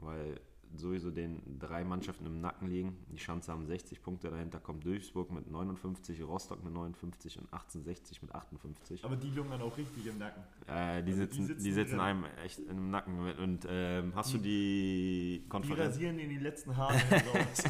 [0.00, 0.40] weil
[0.74, 2.96] sowieso den drei Mannschaften im Nacken liegen.
[3.10, 8.22] Die Schanze haben 60 Punkte, dahinter kommt Duisburg mit 59, Rostock mit 59 und 1860
[8.22, 9.04] mit 58.
[9.04, 10.42] Aber die lungern auch richtig im Nacken.
[10.66, 13.24] Äh, die, Also sitzen, die sitzen die sitzen einem echt im Nacken.
[13.24, 13.38] Mit.
[13.38, 17.64] Und ähm, hast du die Die Konferenz, rasieren in die letzten Haare raus.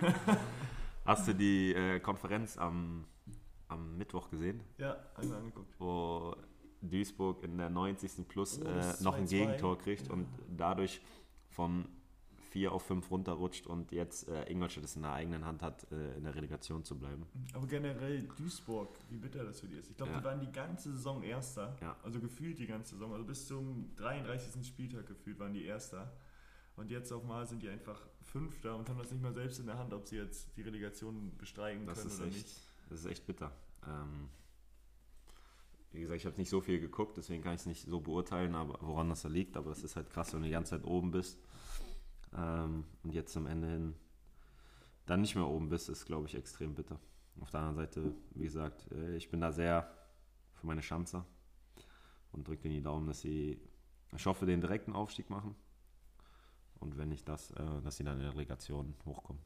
[1.04, 3.04] hast du die äh, Konferenz am,
[3.68, 5.74] am Mittwoch gesehen, ja, einmal angeguckt.
[5.78, 6.34] wo
[6.82, 8.26] Duisburg in der 90.
[8.28, 9.28] Plus Oh, äh, noch ein 2-2.
[9.28, 11.00] Gegentor kriegt und dadurch
[11.48, 11.86] von
[12.50, 16.16] 4 auf 5 runterrutscht und jetzt äh, Ingolstadt es in der eigenen Hand hat, äh,
[16.16, 17.24] in der Relegation zu bleiben.
[17.54, 19.90] Aber generell Duisburg, wie bitter das für die ist.
[19.90, 20.18] Ich glaube, Ja.
[20.18, 21.76] die waren die ganze Saison Erster.
[21.80, 21.96] Ja.
[22.02, 23.12] Also gefühlt die ganze Saison.
[23.12, 24.66] Also bis zum 33.
[24.66, 26.12] Spieltag gefühlt waren die Erster.
[26.76, 29.66] Und jetzt auf mal sind die einfach Fünfter und haben das nicht mal selbst in
[29.66, 32.56] der Hand, ob sie jetzt die Relegation bestreiken Das können oder echt, nicht.
[32.88, 33.52] das ist echt bitter.
[33.86, 34.28] Ähm,
[35.92, 38.54] wie gesagt, ich habe nicht so viel geguckt, deswegen kann ich es nicht so beurteilen,
[38.54, 39.56] aber woran das da liegt.
[39.56, 41.38] Aber es ist halt krass, wenn du die ganze Zeit oben bist
[42.36, 43.94] ähm, und jetzt am Ende hin
[45.06, 47.00] dann nicht mehr oben bist, ist, glaube ich, extrem bitter.
[47.40, 49.90] Auf der anderen Seite, wie gesagt, äh, ich bin da sehr
[50.54, 51.26] für meine Schanzer
[52.32, 53.60] und drücke denen die Daumen, dass sie,
[54.14, 55.56] ich hoffe, den direkten Aufstieg machen.
[56.78, 59.42] Und wenn nicht das, äh, dass sie dann in der Relegation hochkommen.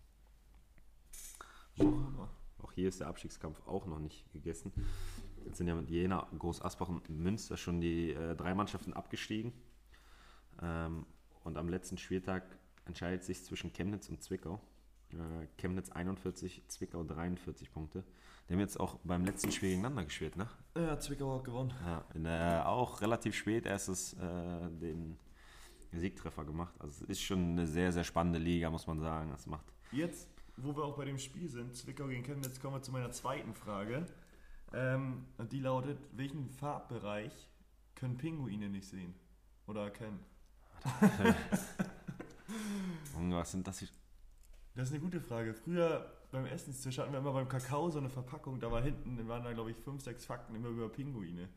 [2.62, 4.72] Auch hier ist der Abstiegskampf auch noch nicht gegessen.
[5.44, 9.52] Jetzt sind ja mit Jena, Groß Asbach und Münster schon die äh, drei Mannschaften abgestiegen.
[10.62, 11.06] Ähm,
[11.42, 12.44] und am letzten Spieltag
[12.84, 14.60] entscheidet sich zwischen Chemnitz und Zwickau.
[15.12, 18.04] Äh, Chemnitz 41, Zwickau 43 Punkte.
[18.48, 20.48] Die haben jetzt auch beim letzten Spiel gegeneinander gespielt, ne?
[20.76, 21.72] Ja, Zwickau hat gewonnen.
[21.84, 25.16] Ja, in der, auch relativ spät erstes äh, den
[25.92, 26.74] Siegtreffer gemacht.
[26.78, 29.30] Also es ist schon eine sehr, sehr spannende Liga, muss man sagen.
[29.30, 32.82] Das macht Jetzt, wo wir auch bei dem Spiel sind, Zwickau gegen Chemnitz, kommen wir
[32.82, 34.06] zu meiner zweiten Frage.
[34.72, 37.48] Ähm, die lautet, welchen Farbbereich
[37.94, 39.14] können Pinguine nicht sehen
[39.66, 40.18] oder erkennen?
[43.30, 43.88] Was sind das hier?
[44.74, 45.54] Das ist eine gute Frage.
[45.54, 49.26] Früher beim Essenstisch hatten wir immer beim Kakao so eine Verpackung, da war hinten, da
[49.28, 51.48] waren da glaube ich fünf, sechs Fakten immer über Pinguine.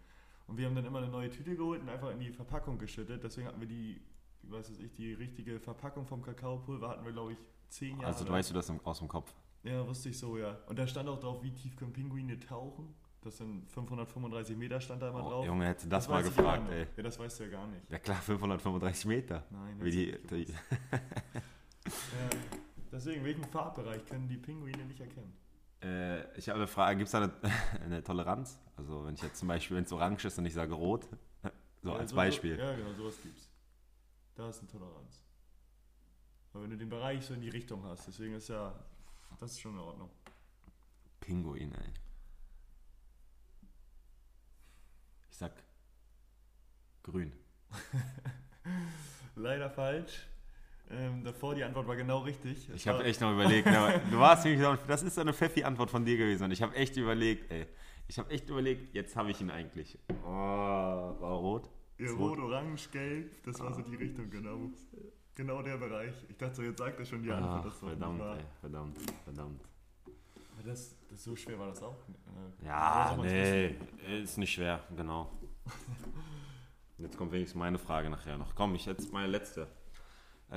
[0.45, 3.23] Und wir haben dann immer eine neue Tüte geholt und einfach in die Verpackung geschüttet.
[3.23, 3.99] Deswegen hatten wir die,
[4.43, 8.05] wie weiß ich, die richtige Verpackung vom Kakaopulver hatten wir glaube ich zehn Jahre.
[8.13, 9.33] Also weißt du das aus dem Kopf.
[9.63, 10.57] Ja, wusste ich so, ja.
[10.67, 12.93] Und da stand auch drauf, wie tief können Pinguine tauchen.
[13.21, 15.45] Das sind 535 Meter stand da immer Oh, drauf.
[15.45, 16.87] Junge, hätte das, mal weiß ich gefragt, ey.
[16.95, 17.89] Ja, das weißt du ja gar nicht.
[17.89, 19.43] Ja klar, 535 Meter.
[19.49, 20.45] Nein, Wie die, das die.
[21.87, 22.29] Ja,
[22.91, 25.33] deswegen, welchen Farbbereich können die Pinguine nicht erkennen?
[25.81, 27.33] äh, ich habe eine Frage, gibt es da eine,
[27.85, 28.59] eine Toleranz?
[28.75, 31.07] Also wenn ich jetzt zum Beispiel, wenn es orange ist und ich sage rot,
[31.81, 32.57] so Ja, als so- Beispiel.
[32.57, 33.49] Ja, genau, sowas gibt's.
[34.35, 35.23] Da ist eine Toleranz.
[36.53, 38.73] Aber wenn du den Bereich so in die Richtung hast, deswegen ist ja,
[39.39, 40.09] das ist schon in Ordnung.
[41.19, 41.89] Pinguin, ey.
[45.37, 45.51] Ich sag
[47.03, 47.31] grün.
[49.35, 50.25] Leider falsch.
[50.89, 52.67] Ähm, davor die Antwort war genau richtig.
[52.73, 53.67] Ich habe echt noch überlegt,
[54.11, 56.97] du warst nämlich das ist so eine Pfeffi-Antwort von dir gewesen und ich habe echt
[56.97, 57.67] überlegt, ey.
[58.07, 59.99] Ich habe echt überlegt, jetzt habe ich ihn eigentlich.
[60.23, 61.69] Oh, war rot?
[61.99, 64.71] Ja, Ist rot, orange, gelb, das war so die Richtung, genau.
[65.35, 66.15] Genau der Bereich.
[66.29, 67.59] Ich dachte so, jetzt sagt er schon die Antwort.
[67.59, 69.61] Ah, das war verdammt, ey, verdammt, verdammt.
[70.57, 71.97] Aber das, das, so schwer war das auch.
[72.61, 73.75] Äh, Ja, nee,
[74.21, 75.31] ist nicht schwer, genau.
[76.97, 78.55] Jetzt kommt wenigstens meine Frage nachher noch.
[78.55, 79.67] Komm, ich jetzt meine letzte.
[80.49, 80.55] Äh,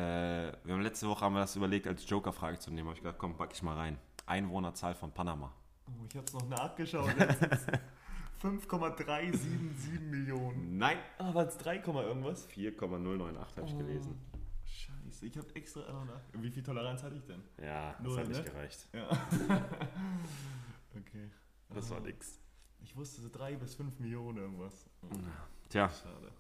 [0.65, 2.89] wir haben letzte Woche haben wir das überlegt, als Joker-Frage zu nehmen.
[2.89, 3.99] Hab ich gedacht, komm, pack ich mal rein.
[4.25, 5.53] Einwohnerzahl von Panama.
[5.87, 7.15] Oh, ich habe es noch nachgeschaut.
[7.19, 7.67] letztens.
[8.39, 10.79] 5,377 Millionen.
[10.79, 10.97] Nein!
[11.19, 12.47] War es 3, Komma irgendwas?
[12.47, 14.19] 4,098 habe ich gelesen.
[15.21, 16.21] Scheiße, ich habe extra noch nach.
[16.33, 17.43] Wie viel Toleranz hatte ich denn?
[17.63, 18.51] Ja, das Null, hat nicht ne?
[18.51, 18.89] gereicht.
[18.93, 19.09] Ja.
[20.99, 21.31] okay.
[21.71, 22.41] Das war Ah, nix.
[22.83, 24.87] Ich wusste so 3 bis 5 Millionen irgendwas.
[25.69, 26.33] Tja, Schade.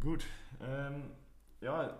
[0.00, 0.24] Gut.
[0.60, 1.10] Ähm,
[1.60, 1.98] ja,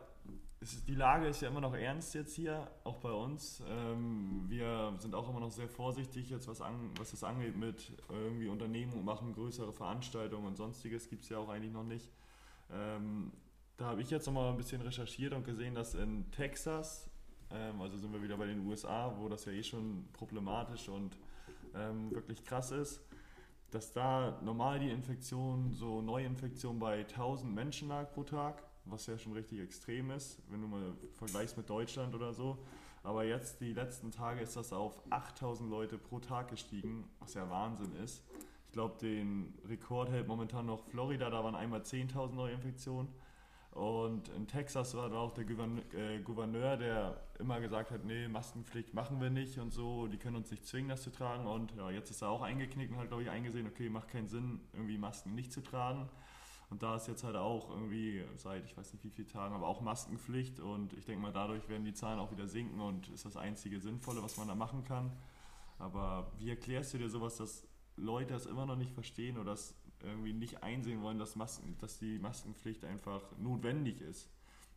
[0.60, 3.62] ist, die Lage ist ja immer noch ernst jetzt hier, auch bei uns.
[3.66, 7.92] Ähm, wir sind auch immer noch sehr vorsichtig jetzt, was, an, was das angeht mit
[8.08, 12.08] irgendwie Unternehmungen machen, größere Veranstaltungen und sonstiges gibt es ja auch eigentlich noch nicht.
[12.70, 13.32] Ähm,
[13.80, 17.08] da habe ich jetzt nochmal ein bisschen recherchiert und gesehen, dass in Texas,
[17.50, 21.16] ähm, also sind wir wieder bei den USA, wo das ja eh schon problematisch und
[21.74, 23.00] ähm, wirklich krass ist,
[23.70, 29.16] dass da normal die Infektion, so Neuinfektion bei 1000 Menschen lag pro Tag, was ja
[29.16, 32.58] schon richtig extrem ist, wenn du mal vergleichst mit Deutschland oder so.
[33.02, 37.48] Aber jetzt, die letzten Tage, ist das auf 8000 Leute pro Tag gestiegen, was ja
[37.48, 38.22] Wahnsinn ist.
[38.66, 43.08] Ich glaube, den Rekord hält momentan noch Florida, da waren einmal 10.000 Neuinfektionen.
[43.72, 48.94] Und in Texas war dann auch der äh, Gouverneur, der immer gesagt hat, nee, Maskenpflicht
[48.94, 51.46] machen wir nicht und so, die können uns nicht zwingen, das zu tragen.
[51.46, 54.26] Und ja, jetzt ist er auch eingeknickt und hat, glaube ich, eingesehen, okay, macht keinen
[54.26, 56.08] Sinn, irgendwie Masken nicht zu tragen.
[56.68, 59.66] Und da ist jetzt halt auch irgendwie seit, ich weiß nicht wie viele Tagen, aber
[59.66, 60.60] auch Maskenpflicht.
[60.60, 63.80] Und ich denke mal, dadurch werden die Zahlen auch wieder sinken und ist das einzige
[63.80, 65.12] Sinnvolle, was man da machen kann.
[65.78, 69.74] Aber wie erklärst du dir sowas, dass Leute das immer noch nicht verstehen oder das
[70.02, 74.28] irgendwie nicht einsehen wollen, dass, Masken, dass die Maskenpflicht einfach notwendig ist.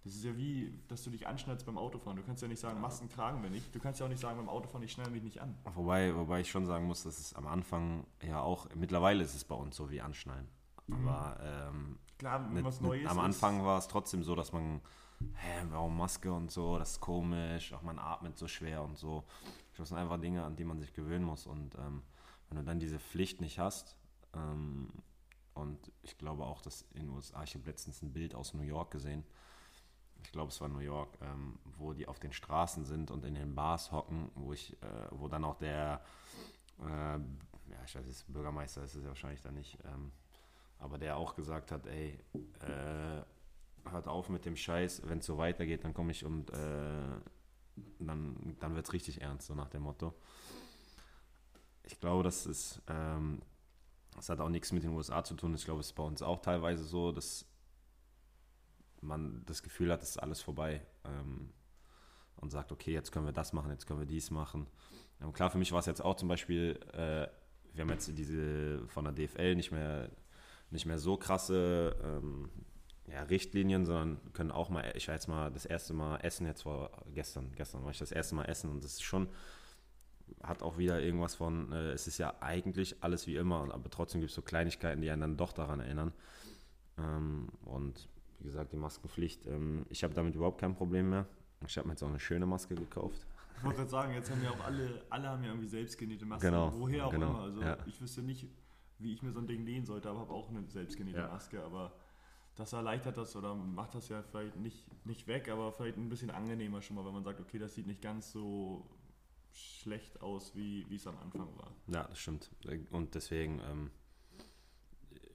[0.03, 2.17] Das ist ja wie, dass du dich anschnallst beim Autofahren.
[2.17, 3.73] Du kannst ja nicht sagen, Masken tragen wir nicht.
[3.73, 5.55] Du kannst ja auch nicht sagen, beim Autofahren, ich schnall mich nicht an.
[5.75, 9.45] Wobei, wobei ich schon sagen muss, dass es am Anfang ja auch, mittlerweile ist es
[9.45, 10.47] bei uns so wie Anschnallen.
[10.87, 11.07] Mhm.
[11.07, 14.81] Aber ähm, Klar, wenn was Neues am Anfang war es trotzdem so, dass man,
[15.35, 19.23] hä, warum Maske und so, das ist komisch, auch man atmet so schwer und so.
[19.77, 21.47] Das sind einfach Dinge, an die man sich gewöhnen muss.
[21.47, 22.03] Und ähm,
[22.49, 23.95] wenn du dann diese Pflicht nicht hast,
[24.35, 24.89] ähm,
[25.53, 28.63] und ich glaube auch, dass in den USA, ich habe letztens ein Bild aus New
[28.63, 29.23] York gesehen,
[30.23, 33.35] ich glaube es war New York, ähm, wo die auf den Straßen sind und in
[33.35, 36.01] den Bars hocken, wo ich, äh, wo dann auch der,
[36.79, 40.11] äh, ja, ich weiß nicht, Bürgermeister ist es ja wahrscheinlich dann nicht, ähm,
[40.79, 42.19] aber der auch gesagt hat, ey,
[42.61, 43.21] äh,
[43.89, 47.19] hört auf mit dem Scheiß, wenn es so weitergeht, dann komme ich und äh,
[47.99, 50.13] dann, dann wird es richtig ernst, so nach dem Motto.
[51.83, 53.41] Ich glaube, das ist ähm,
[54.15, 55.53] das hat auch nichts mit den USA zu tun.
[55.55, 57.45] Ich glaube, es ist bei uns auch teilweise so, dass
[59.01, 61.51] man das Gefühl hat, es ist alles vorbei ähm,
[62.37, 64.67] und sagt, okay, jetzt können wir das machen, jetzt können wir dies machen.
[65.21, 67.27] Ähm, klar, für mich war es jetzt auch zum Beispiel, äh,
[67.73, 70.09] wir haben jetzt diese von der DFL nicht mehr,
[70.69, 72.49] nicht mehr so krasse ähm,
[73.07, 76.63] ja, Richtlinien, sondern können auch mal, ich war jetzt mal das erste Mal essen, jetzt
[76.63, 79.27] vor gestern, gestern war ich das erste Mal essen und das ist schon
[80.41, 84.21] hat auch wieder irgendwas von, äh, es ist ja eigentlich alles wie immer, aber trotzdem
[84.21, 86.13] gibt es so Kleinigkeiten, die einen dann doch daran erinnern.
[86.97, 88.09] Ähm, und
[88.39, 91.25] wie gesagt, die Maskenpflicht, ähm, ich habe damit überhaupt kein Problem mehr.
[91.65, 93.25] Ich habe mir jetzt auch eine schöne Maske gekauft.
[93.57, 96.47] Ich wollte gerade sagen, jetzt haben ja auch alle, alle haben ja irgendwie selbstgenähte Masken.
[96.47, 97.39] Genau, Woher auch genau, immer.
[97.39, 97.77] Also ja.
[97.85, 98.47] ich wüsste nicht,
[98.99, 101.27] wie ich mir so ein Ding nähen sollte, aber habe auch eine selbstgenähte ja.
[101.29, 101.63] Maske.
[101.63, 101.93] Aber
[102.55, 106.29] das erleichtert das oder macht das ja vielleicht nicht, nicht weg, aber vielleicht ein bisschen
[106.29, 108.85] angenehmer schon mal, wenn man sagt, okay, das sieht nicht ganz so
[109.53, 111.71] schlecht aus, wie es am Anfang war.
[111.87, 112.49] Ja, das stimmt.
[112.91, 113.91] Und deswegen, ähm,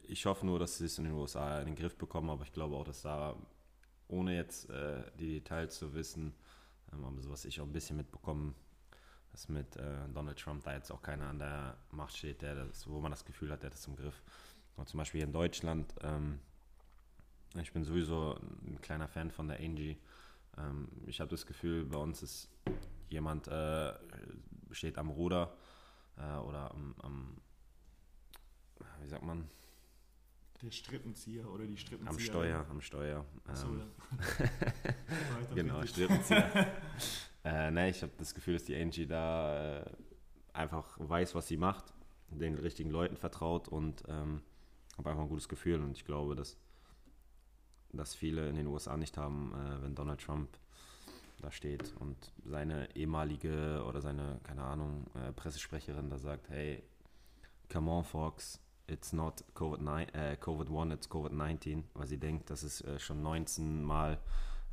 [0.09, 2.53] ich hoffe nur, dass sie es in den USA in den Griff bekommen, aber ich
[2.53, 3.37] glaube auch, dass da,
[4.09, 6.35] ohne jetzt äh, die Details zu wissen,
[6.93, 8.55] ähm, aber so was ich auch ein bisschen mitbekommen,
[9.33, 12.89] dass mit äh, Donald Trump da jetzt auch keiner an der Macht steht, der das,
[12.89, 14.23] wo man das Gefühl hat, der hat das im Griff.
[14.77, 16.41] Und zum Beispiel in Deutschland, ähm,
[17.61, 19.99] ich bin sowieso ein kleiner Fan von der Angie.
[20.57, 22.49] Ähm, ich habe das Gefühl, bei uns ist
[23.11, 23.93] jemand äh,
[24.71, 25.55] steht am Ruder
[26.17, 27.41] äh, oder am, am,
[29.01, 29.49] wie sagt man?
[30.63, 32.11] Der Strippenzieher oder die Strippenzieher.
[32.11, 33.25] Am Steuer, am Steuer.
[33.49, 33.83] Ähm,
[34.39, 35.55] ja.
[35.55, 36.67] genau, Strippenzieher.
[37.45, 39.85] äh, ne, ich habe das Gefühl, dass die Angie da äh,
[40.53, 41.95] einfach weiß, was sie macht,
[42.31, 44.43] den richtigen Leuten vertraut und ähm,
[44.97, 45.81] habe einfach ein gutes Gefühl.
[45.81, 46.57] Und ich glaube, dass,
[47.93, 50.59] dass viele in den USA nicht haben, äh, wenn Donald Trump
[51.41, 56.83] da steht und seine ehemalige oder seine, keine Ahnung, äh, Pressesprecherin da sagt, hey,
[57.73, 62.81] come on Fox, it's not COVID-1, äh, COVID it's COVID-19, weil sie denkt, dass es
[62.83, 64.19] äh, schon 19 Mal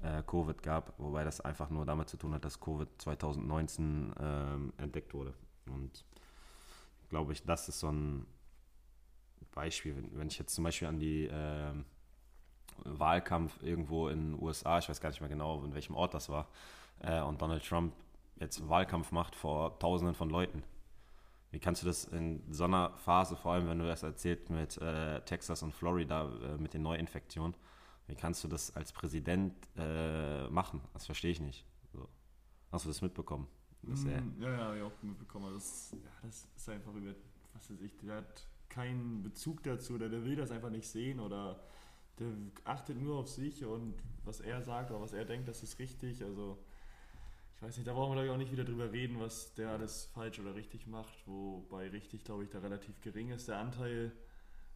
[0.01, 4.73] äh, Covid gab, wobei das einfach nur damit zu tun hat, dass Covid 2019 ähm,
[4.78, 5.34] entdeckt wurde.
[5.67, 6.06] Und
[7.10, 8.25] glaube ich, das ist so ein
[9.54, 11.86] Beispiel, wenn, ich jetzt zum Beispiel an die ähm,
[13.06, 16.28] Wahlkampf irgendwo in den USA, ich weiß gar nicht mehr genau, in welchem Ort das
[16.28, 16.48] war,
[17.02, 17.94] äh, und Donald Trump
[18.38, 20.63] jetzt Wahlkampf macht vor Tausenden von Leuten.
[21.52, 24.78] Wie kannst du das in so einer Phase, vor allem wenn du das erzählt mit
[24.80, 27.56] äh, Texas und Florida, äh, mit den Neuinfektionen,
[28.08, 30.82] wie kannst du das als Präsident äh, machen?
[30.94, 31.63] Das verstehe ich nicht.
[31.94, 32.10] So.
[32.72, 33.48] Hast du das mitbekommen?
[33.84, 35.54] Das, mm, ja, ja, ja, auch mitbekommen.
[35.54, 37.13] Das, ja, das ist einfach über,
[37.54, 41.20] was weiß ich, der hat keinen Bezug dazu oder der will das einfach nicht sehen
[41.20, 41.60] oder
[42.19, 42.28] der
[42.63, 46.23] achtet nur auf sich und was er sagt oder was er denkt, das ist richtig.
[46.23, 46.58] Also
[47.56, 50.39] ich weiß nicht, da brauchen wir auch nicht wieder drüber reden, was der alles falsch
[50.39, 54.12] oder richtig macht, wobei richtig, glaube ich, da relativ gering ist der Anteil.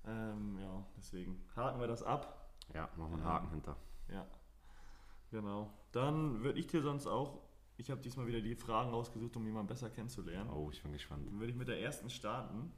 [0.06, 2.52] Ähm, ja, deswegen haken wir das ab.
[2.73, 3.75] Ja, machen wir einen Haken ähm, hinter.
[4.10, 4.25] Ja,
[5.32, 5.73] genau.
[5.91, 7.41] Dann würde ich dir sonst auch,
[7.78, 10.49] ich habe diesmal wieder die Fragen rausgesucht, um jemanden besser kennenzulernen.
[10.49, 11.28] Oh, ich bin gespannt.
[11.28, 12.71] Dann würde ich mit der ersten starten.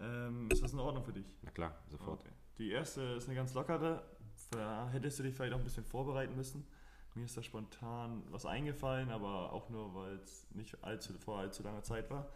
[0.00, 1.36] Ähm, ist das in Ordnung für dich?
[1.42, 2.20] Na klar, sofort.
[2.20, 2.32] Okay.
[2.58, 4.02] Die erste ist eine ganz lockere.
[4.50, 6.66] Da hättest du dich vielleicht auch ein bisschen vorbereiten müssen.
[7.14, 11.62] Mir ist da spontan was eingefallen, aber auch nur, weil es nicht allzu, vor allzu
[11.62, 12.28] langer Zeit war.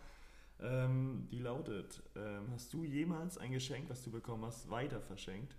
[0.61, 5.55] Ähm, die lautet ähm, hast du jemals ein Geschenk, was du bekommen hast, weiter verschenkt?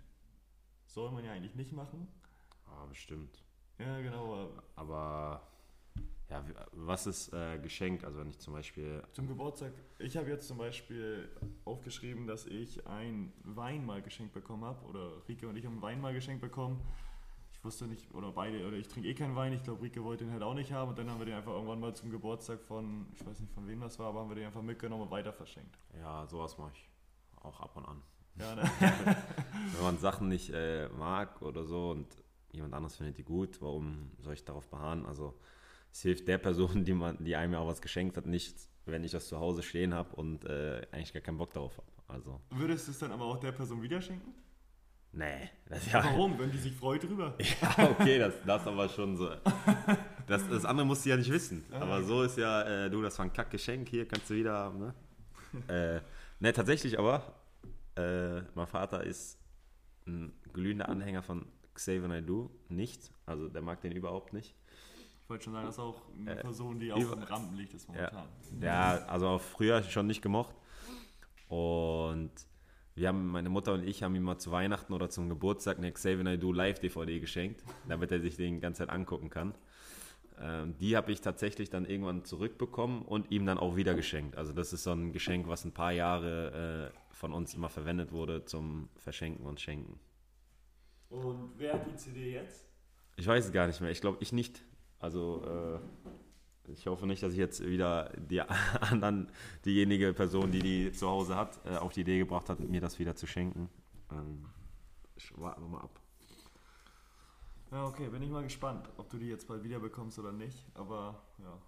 [0.86, 2.08] Soll man ja eigentlich nicht machen.
[2.66, 3.42] Ah, bestimmt.
[3.78, 4.50] Ja, genau.
[4.74, 5.42] Aber
[6.30, 8.04] ja, was ist äh, Geschenk?
[8.04, 9.02] Also wenn ich zum Beispiel...
[9.12, 11.28] Zum Geburtstag, ich habe jetzt zum Beispiel
[11.64, 14.84] aufgeschrieben, dass ich ein Wein mal geschenkt bekommen habe.
[14.86, 16.80] Oder Rike und ich haben einen Wein mal geschenkt bekommen.
[17.52, 19.52] Ich wusste nicht, oder beide, oder ich trinke eh keinen Wein.
[19.52, 20.90] Ich glaube, Rike wollte den halt auch nicht haben.
[20.90, 23.66] Und dann haben wir den einfach irgendwann mal zum Geburtstag von, ich weiß nicht von
[23.66, 25.78] wem das war, aber haben wir den einfach mitgenommen und weiter verschenkt.
[25.98, 26.88] Ja, sowas mache ich
[27.40, 28.02] auch ab und an.
[28.38, 28.70] Ja, ne?
[29.72, 32.06] wenn man Sachen nicht äh, mag oder so und
[32.52, 35.06] jemand anderes findet die gut, warum soll ich darauf beharren?
[35.06, 35.34] Also
[35.92, 39.04] es hilft der Person, die, man, die einem ja auch was geschenkt hat, nicht, wenn
[39.04, 41.88] ich das zu Hause stehen habe und äh, eigentlich gar keinen Bock darauf habe.
[42.08, 42.40] Also.
[42.50, 44.32] Würdest du es dann aber auch der Person wieder schenken?
[45.12, 45.50] Nee.
[45.68, 46.38] Das, ja, Warum?
[46.38, 47.36] Wenn die sich freut drüber.
[47.60, 49.30] Ja, okay, das, das aber schon so.
[50.26, 51.64] Das, das andere musst du ja nicht wissen.
[51.72, 54.52] Ah, aber so ist ja, äh, du, das war ein Kackgeschenk, hier kannst du wieder
[54.52, 54.78] haben.
[54.78, 54.94] Ne,
[55.68, 56.00] äh,
[56.38, 57.34] ne tatsächlich aber,
[57.96, 59.38] äh, mein Vater ist
[60.06, 62.50] ein glühender Anhänger von Xavier Naidoo.
[62.68, 63.10] Nicht.
[63.24, 64.54] Also der mag den überhaupt nicht.
[65.28, 67.86] Ich wollte schon sagen, das ist auch eine äh, Person, die auf dem Rampenlicht ist
[67.86, 68.28] momentan.
[68.62, 70.54] Ja, ja also früher schon nicht gemocht.
[71.48, 72.30] Und
[72.94, 75.92] wir haben, meine Mutter und ich haben ihm mal zu Weihnachten oder zum Geburtstag eine
[75.92, 79.54] Xavier Naidoo Live-DVD geschenkt, damit er sich den die ganze Zeit angucken kann.
[80.40, 84.34] Ähm, die habe ich tatsächlich dann irgendwann zurückbekommen und ihm dann auch wieder geschenkt.
[84.34, 88.12] Also das ist so ein Geschenk, was ein paar Jahre äh, von uns immer verwendet
[88.12, 90.00] wurde zum Verschenken und Schenken.
[91.10, 92.64] Und wer hat die CD jetzt?
[93.16, 93.90] Ich weiß es gar nicht mehr.
[93.90, 94.62] Ich glaube, ich nicht.
[94.98, 98.40] Also äh, ich hoffe nicht, dass ich jetzt wieder die
[98.80, 99.30] anderen,
[99.64, 102.98] diejenige Person, die die zu Hause hat, äh, auf die Idee gebracht hat, mir das
[102.98, 103.68] wieder zu schenken.
[104.10, 104.44] Ähm,
[105.16, 106.00] ich warte nochmal ab.
[107.70, 110.64] Ja, okay, bin ich mal gespannt, ob du die jetzt bald wieder bekommst oder nicht.
[110.74, 111.58] Aber ja,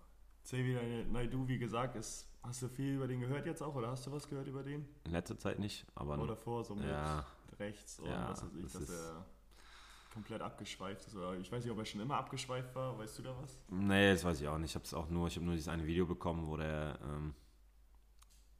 [0.44, 4.06] Xavier Naidu, wie gesagt, ist, hast du viel über den gehört jetzt auch oder hast
[4.06, 4.86] du was gehört über den?
[5.04, 6.14] In letzter Zeit nicht, aber.
[6.14, 7.26] Oder davor, so mit ja,
[7.58, 9.26] rechts oder ja, was weiß ich, dass er
[10.10, 11.16] komplett abgeschweift ist.
[11.16, 12.98] Oder ich weiß nicht, ob er schon immer abgeschweift war.
[12.98, 13.58] Weißt du da was?
[13.68, 14.70] Nee, das weiß ich auch nicht.
[14.70, 17.34] Ich habe es auch nur, ich habe nur dieses eine Video bekommen, wo der, ähm,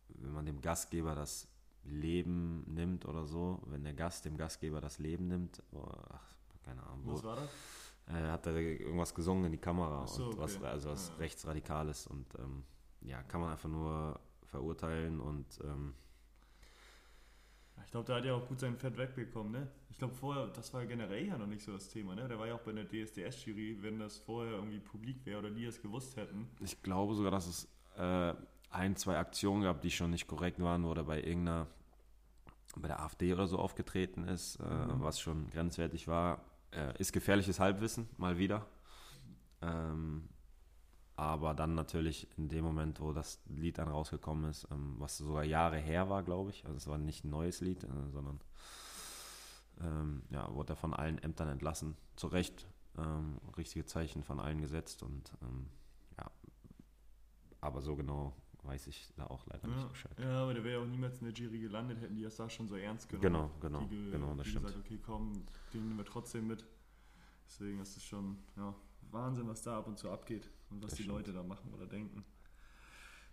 [0.08, 1.48] wenn man dem Gastgeber das
[1.84, 6.82] Leben nimmt oder so, wenn der Gast dem Gastgeber das Leben nimmt, oh, ach, keine
[6.82, 7.02] Ahnung.
[7.04, 7.50] Was war das?
[8.06, 11.14] Äh, hat er irgendwas gesungen in die Kamera so, und was, also was ja.
[11.16, 12.64] rechtsradikales und ähm,
[13.02, 15.94] ja, kann man einfach nur verurteilen und ähm,
[17.84, 19.68] ich glaube, da hat er auch gut sein Fett wegbekommen, ne?
[19.90, 22.26] Ich glaube vorher, das war generell ja noch nicht so das Thema, ne?
[22.28, 25.64] Der war ja auch bei der DSDS-Jury, wenn das vorher irgendwie publik wäre oder die
[25.64, 26.48] es gewusst hätten.
[26.60, 28.34] Ich glaube sogar, dass es äh,
[28.70, 31.66] ein, zwei Aktionen gab, die schon nicht korrekt waren, wo er bei irgendeiner,
[32.76, 35.02] bei der AfD oder so aufgetreten ist, äh, mhm.
[35.02, 36.44] was schon grenzwertig war.
[36.70, 38.66] Äh, ist gefährliches Halbwissen, mal wieder.
[39.60, 40.28] Ähm,
[41.20, 45.44] aber dann natürlich in dem Moment, wo das Lied dann rausgekommen ist, ähm, was sogar
[45.44, 48.40] Jahre her war, glaube ich, also es war nicht ein neues Lied, äh, sondern
[49.82, 51.94] ähm, ja, wurde er von allen Ämtern entlassen.
[52.16, 55.66] Zu Recht, ähm, richtige Zeichen von allen gesetzt und ähm,
[56.16, 56.30] ja,
[57.60, 60.18] aber so genau weiß ich da auch leider ja, nicht Bescheid.
[60.18, 62.48] Ja, aber der wäre ja auch niemals in der Jury gelandet, hätten die das da
[62.48, 63.50] schon so ernst genommen.
[63.60, 64.66] Genau, genau, die, genau, das die stimmt.
[64.68, 66.64] gesagt, okay, komm, den nehmen wir trotzdem mit.
[67.46, 68.74] Deswegen ist es schon, ja,
[69.10, 71.18] Wahnsinn, was da ab und zu abgeht und was das die stimmt.
[71.18, 72.24] Leute da machen oder denken.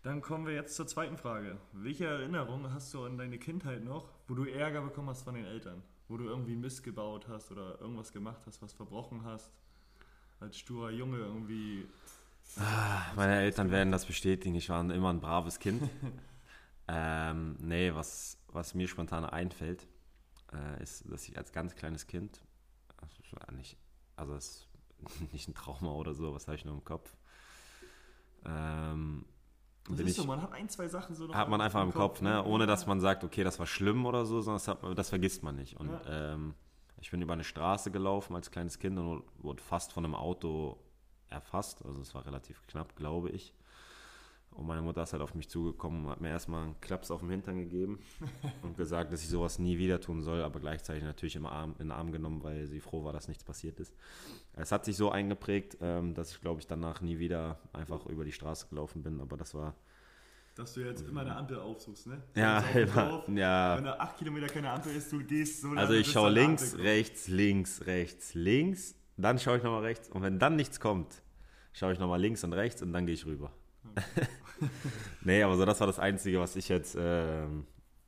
[0.03, 1.57] Dann kommen wir jetzt zur zweiten Frage.
[1.73, 5.45] Welche Erinnerungen hast du an deine Kindheit noch, wo du Ärger bekommen hast von den
[5.45, 5.83] Eltern?
[6.07, 9.51] Wo du irgendwie Mist gebaut hast oder irgendwas gemacht hast, was verbrochen hast?
[10.39, 11.87] Als sturer Junge irgendwie.
[12.57, 14.55] Ah, meine Eltern werden das bestätigen.
[14.55, 15.83] Ich war immer ein braves Kind.
[16.87, 19.87] ähm, nee, was, was mir spontan einfällt,
[20.53, 22.41] äh, ist, dass ich als ganz kleines Kind,
[22.95, 23.17] also
[23.53, 23.77] nicht,
[24.15, 24.67] also es
[25.33, 27.15] nicht ein Trauma oder so, was habe ich nur im Kopf.
[28.47, 29.25] Ähm,
[29.89, 32.15] das ist ich, so, man hat ein, zwei Sachen so Hat man einfach im Kopf,
[32.15, 32.43] Kopf ne?
[32.43, 35.43] ohne dass man sagt, okay, das war schlimm oder so, sondern das, hat, das vergisst
[35.43, 35.79] man nicht.
[35.79, 36.33] Und ja.
[36.33, 36.53] ähm,
[36.99, 40.77] ich bin über eine Straße gelaufen als kleines Kind und wurde fast von einem Auto
[41.29, 41.85] erfasst.
[41.85, 43.53] Also es war relativ knapp, glaube ich.
[44.57, 47.19] Und meine Mutter ist halt auf mich zugekommen und hat mir erstmal einen Klaps auf
[47.21, 47.99] den Hintern gegeben
[48.63, 51.89] und gesagt, dass ich sowas nie wieder tun soll, aber gleichzeitig natürlich im Arm, in
[51.89, 53.93] den Arm genommen, weil sie froh war, dass nichts passiert ist.
[54.53, 58.25] Es hat sich so eingeprägt, ähm, dass ich, glaube ich, danach nie wieder einfach über
[58.25, 59.75] die Straße gelaufen bin, aber das war.
[60.55, 62.23] Dass du jetzt immer eine Ampel aufsuchst, ne?
[62.35, 63.77] Ja, immer, ja.
[63.77, 65.81] Wenn da acht Kilometer keine Ampel ist, du gehst so lange.
[65.81, 70.39] Also ich schaue links, rechts, links, rechts, links, dann schaue ich nochmal rechts und wenn
[70.39, 71.21] dann nichts kommt,
[71.73, 73.51] schaue ich nochmal links und rechts und dann gehe ich rüber.
[75.21, 77.65] Nee, aber so das war das Einzige, was ich jetzt, ähm,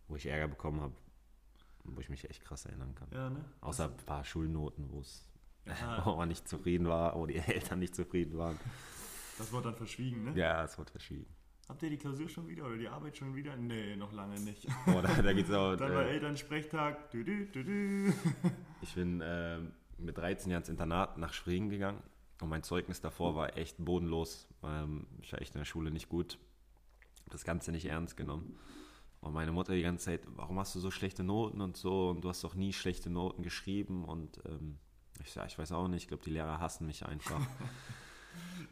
[0.08, 0.94] wo ich Ärger bekommen habe,
[1.84, 3.10] wo ich mich echt krass erinnern kann.
[3.12, 3.44] Ja, ne?
[3.62, 5.28] Außer ein paar Schulnoten, wo es
[5.66, 6.02] ja.
[6.06, 8.58] wo man nicht zufrieden war, wo die Eltern nicht zufrieden waren.
[9.38, 10.32] Das wurde dann verschwiegen, ne?
[10.36, 11.26] Ja, das wurde verschwiegen.
[11.68, 13.56] Habt ihr die Klausur schon wieder oder die Arbeit schon wieder?
[13.56, 14.66] Nee, noch lange nicht.
[14.88, 15.76] Oh, da, da geht's auch.
[15.76, 17.12] Dann war äh, Elternsprechtag.
[17.12, 18.14] Du, du, du.
[18.82, 19.60] ich bin äh,
[19.98, 22.02] mit 13 Jahren ins Internat nach Schweden gegangen
[22.42, 24.48] und mein Zeugnis davor war echt bodenlos.
[24.64, 26.38] Ähm, ich war echt in der Schule nicht gut.
[27.30, 28.58] Das Ganze nicht ernst genommen.
[29.22, 32.10] Und meine Mutter die ganze Zeit, warum hast du so schlechte Noten und so?
[32.10, 34.06] Und du hast doch nie schlechte Noten geschrieben.
[34.06, 34.78] Und ähm,
[35.22, 37.42] ich sag, ich weiß auch nicht, ich glaube, die Lehrer hassen mich einfach.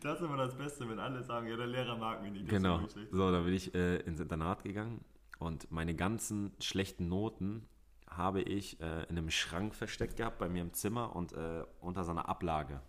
[0.01, 2.47] Das ist immer das Beste, wenn alle sagen, ja, der Lehrer mag mich nicht.
[2.47, 2.82] Genau.
[3.11, 5.03] So, dann bin ich äh, ins Internat gegangen
[5.39, 7.68] und meine ganzen schlechten Noten
[8.07, 12.03] habe ich äh, in einem Schrank versteckt gehabt bei mir im Zimmer und äh, unter
[12.03, 12.82] so einer Ablage.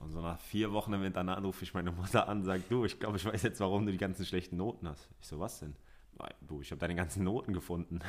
[0.00, 2.84] Und so nach vier Wochen im Internat rufe ich meine Mutter an und sage, du,
[2.84, 5.08] ich glaube, ich weiß jetzt, warum du die ganzen schlechten Noten hast.
[5.20, 5.76] Ich so, was denn?
[6.18, 8.00] "Nein, Du, ich habe deine ganzen Noten gefunden.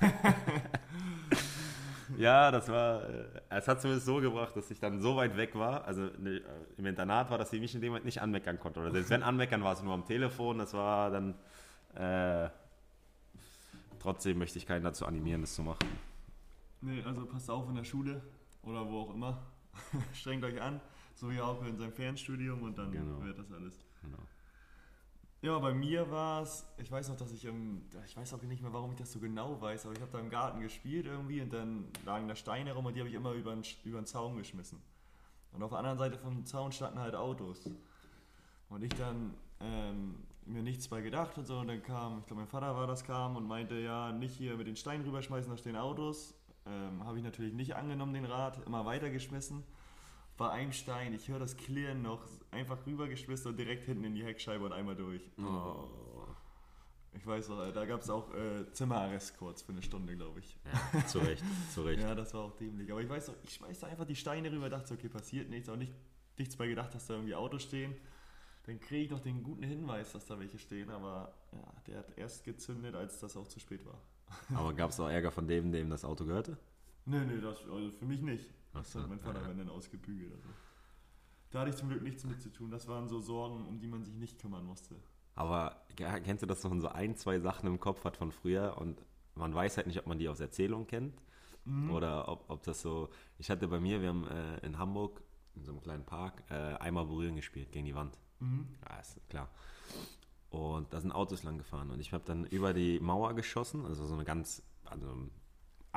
[2.18, 5.54] ja, das war, äh, es hat zumindest so gebracht, dass ich dann so weit weg
[5.54, 6.42] war, also ne, äh,
[6.76, 8.80] im Internat war, dass sie mich in dem Moment nicht anmeckern konnte.
[8.80, 11.34] Oder selbst wenn anmeckern, war es nur am Telefon, das war dann,
[11.94, 12.48] äh,
[14.00, 15.86] trotzdem möchte ich keinen dazu animieren, das zu machen.
[16.80, 18.22] Nee, also passt auf in der Schule
[18.62, 19.42] oder wo auch immer.
[20.12, 20.80] Strengt euch an,
[21.18, 23.22] so wie auch in seinem Fernstudium und dann Genau.
[23.22, 23.84] wird das alles.
[24.02, 24.18] Genau.
[25.40, 28.62] Ja, bei mir war es, ich weiß noch, dass ich im, ich weiß auch nicht
[28.62, 31.40] mehr, warum ich das so genau weiß, aber ich habe da im Garten gespielt irgendwie
[31.40, 34.06] und dann lagen da Steine rum und die habe ich immer über den, über den
[34.06, 34.80] Zaun geschmissen.
[35.52, 37.70] Und auf der anderen Seite vom Zaun standen halt Autos.
[38.68, 42.42] Und ich dann ähm, mir nichts bei gedacht und so und dann kam, ich glaube
[42.42, 45.56] mein Vater war das, kam und meinte, ja, nicht hier mit den Steinen rüberschmeißen, da
[45.56, 46.34] stehen Autos.
[46.66, 49.62] Ähm, habe ich natürlich nicht angenommen, den Rat, immer weiter geschmissen.
[50.38, 54.24] Bei einem Stein, ich höre das Klirren noch, einfach rübergeschmissen und direkt hinten in die
[54.24, 55.28] Heckscheibe und einmal durch.
[55.36, 55.88] Oh.
[57.12, 60.56] Ich weiß noch, da gab es auch äh, Zimmerarrest kurz für eine Stunde, glaube ich.
[60.94, 61.42] Ja, zu Recht,
[61.74, 62.00] zu Recht.
[62.00, 62.92] Ja, das war auch dämlich.
[62.92, 65.68] Aber ich weiß noch, ich schmeiß da einfach die Steine rüber, dachte okay, passiert nichts,
[65.68, 65.92] auch nicht,
[66.38, 67.96] nichts bei gedacht, dass da irgendwie Autos stehen.
[68.66, 72.16] Dann kriege ich noch den guten Hinweis, dass da welche stehen, aber ja, der hat
[72.16, 74.00] erst gezündet, als das auch zu spät war.
[74.54, 76.56] Aber gab es auch Ärger von dem, dem das Auto gehörte?
[77.06, 78.48] Nee, nee, das, also für mich nicht.
[78.80, 79.48] Ach so, hat mein Vater ja.
[79.48, 80.32] wenn dann ausgebügelt.
[80.32, 80.48] Also.
[81.50, 82.70] Da hatte ich zum Glück nichts mit zu tun.
[82.70, 84.96] Das waren so Sorgen, um die man sich nicht kümmern musste.
[85.34, 88.32] Aber ja, kennst du das, dass man so ein, zwei Sachen im Kopf hat von
[88.32, 89.04] früher und
[89.34, 91.20] man weiß halt nicht, ob man die aus Erzählung kennt
[91.68, 91.90] Mhm.
[91.90, 93.10] oder ob, ob das so.
[93.36, 95.22] Ich hatte bei mir, wir haben äh, in Hamburg
[95.54, 98.18] in so einem kleinen Park äh, einmal berühren gespielt gegen die Wand.
[98.40, 98.68] Mhm.
[98.88, 99.50] Ja, ist klar.
[100.50, 104.06] Und da sind Autos lang gefahren und ich habe dann über die Mauer geschossen, also
[104.06, 105.28] so eine ganz, also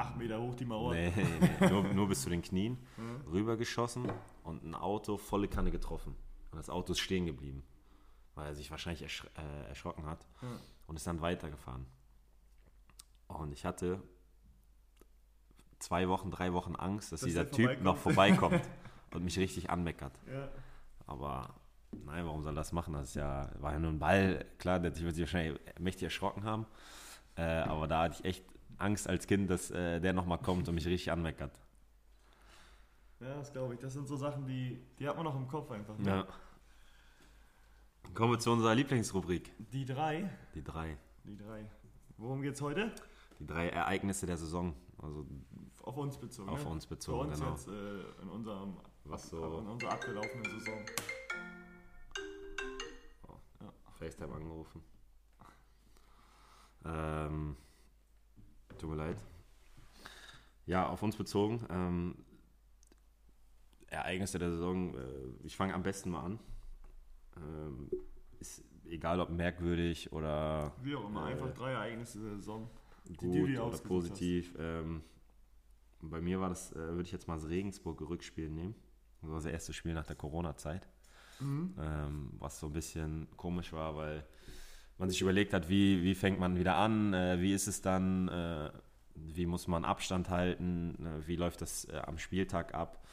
[0.02, 0.94] Acht Meter hoch die Mauer.
[0.94, 3.22] nee, nee, nur, nur bis zu den Knien, Mhm.
[3.32, 4.12] rübergeschossen
[4.44, 6.16] und ein Auto volle Kanne getroffen.
[6.52, 7.64] Und das Auto ist stehen geblieben,
[8.36, 10.48] weil er sich wahrscheinlich ersch äh, erschrocken hat Ja.
[10.88, 11.86] und ist dann weitergefahren.
[13.28, 14.02] Und ich hatte
[15.80, 18.62] zwei Wochen, drei Wochen Angst, dass Dass dieser Typ noch vorbeikommt
[19.14, 20.14] und mich richtig anmeckert.
[20.32, 20.50] Ja.
[21.08, 21.56] Aber
[22.06, 22.94] nein, warum soll er das machen?
[22.94, 24.46] Das ist ja, war ja nur ein Ball.
[24.58, 26.66] Klar, der wird sich wahrscheinlich mächtig erschrocken haben.
[27.36, 28.46] Äh, aber da hatte ich echt
[28.82, 31.58] Angst als Kind, dass äh, der nochmal kommt und mich richtig anmeckert.
[33.20, 33.80] Ja, das glaube ich.
[33.80, 35.98] Das sind so Sachen, die, die hat man noch im Kopf einfach.
[35.98, 36.10] Ne?
[36.10, 36.28] Ja.
[38.14, 39.52] Kommen wir zu unserer Lieblingsrubrik.
[39.72, 40.30] Die drei.
[40.56, 40.98] Die drei.
[41.24, 41.66] Die drei.
[42.18, 42.92] Worum geht's heute?
[43.40, 44.76] Die drei Ereignisse der Saison.
[45.02, 45.26] Also
[45.84, 46.50] Auf uns bezogen.
[46.50, 46.70] auf ne?
[46.72, 47.52] uns Für bezogen, uns genau.
[47.52, 50.80] jetzt äh, in, unserem, Was ab, so- in unserer abgelaufenen Saison.
[54.00, 54.82] FaceTime angerufen.
[56.84, 57.56] Ähm,
[58.82, 59.18] tut mir leid.
[60.66, 61.66] Ja, auf uns bezogen.
[61.70, 62.16] Ähm,
[63.88, 64.96] Ereignisse der Saison.
[64.96, 65.00] Äh,
[65.44, 66.40] ich fange am besten mal an.
[67.38, 67.90] Ähm,
[68.40, 72.70] ist egal, ob merkwürdig oder Wie auch immer, Äh, einfach drei Ereignisse der Saison.
[73.18, 74.56] gut du dir oder positiv.
[74.58, 75.02] Ähm,
[76.02, 78.76] bei mir war das, äh, würde ich jetzt mal das Regensburg-Rückspiel nehmen.
[79.22, 80.88] Das war das erste Spiel nach der Corona-Zeit.
[81.40, 81.74] Mhm.
[81.80, 84.24] ähm, was so ein bisschen komisch war, weil
[85.02, 88.30] man sich überlegt hat, wie, wie fängt man wieder an, äh, wie ist es dann,
[88.30, 88.72] äh,
[89.16, 93.04] wie muss man Abstand halten, äh, wie läuft das äh, am Spieltag ab.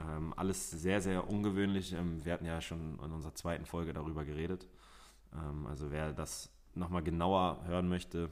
[0.00, 1.92] Ähm, alles sehr, sehr ungewöhnlich.
[1.92, 4.68] Ähm, wir hatten ja schon in unserer zweiten Folge darüber geredet.
[5.32, 8.30] Ähm, also wer das nochmal genauer hören möchte,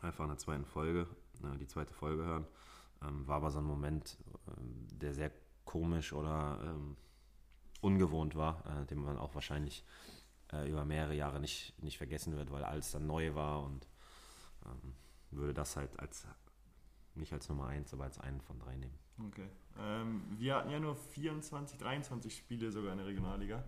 [0.00, 1.08] einfach in der zweiten Folge,
[1.42, 2.46] äh, die zweite Folge hören.
[3.02, 4.16] Ähm, war aber so ein Moment,
[4.46, 5.32] ähm, der sehr
[5.64, 6.96] komisch oder ähm,
[7.80, 9.84] ungewohnt war, äh, den man auch wahrscheinlich
[10.52, 13.88] äh, über mehrere Jahre nicht, nicht vergessen wird, weil alles dann neu war und
[14.66, 14.94] ähm,
[15.30, 16.26] würde das halt als
[17.14, 18.98] nicht als Nummer eins, aber als einen von drei nehmen.
[19.28, 19.48] Okay.
[19.78, 23.64] Ähm, wir hatten ja nur 24, 23 Spiele sogar in der Regionalliga.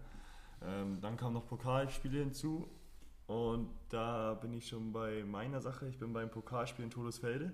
[0.62, 2.68] Ähm, dann kamen noch Pokalspiele hinzu.
[3.26, 5.88] Und da bin ich schon bei meiner Sache.
[5.88, 7.52] Ich bin beim Pokalspiel in Todesfelde.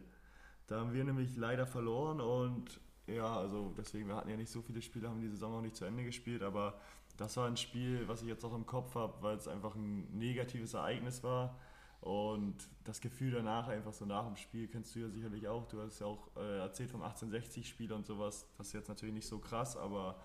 [0.66, 4.62] Da haben wir nämlich leider verloren und ja, also deswegen, wir hatten ja nicht so
[4.62, 6.78] viele Spiele, haben die Saison auch nicht zu Ende gespielt, aber
[7.20, 10.08] das war ein Spiel, was ich jetzt auch im Kopf habe, weil es einfach ein
[10.18, 11.58] negatives Ereignis war.
[12.00, 15.68] Und das Gefühl danach, einfach so nach dem Spiel, kennst du ja sicherlich auch.
[15.68, 18.46] Du hast ja auch äh, erzählt vom 1860-Spiel und sowas.
[18.56, 20.16] Das ist jetzt natürlich nicht so krass, aber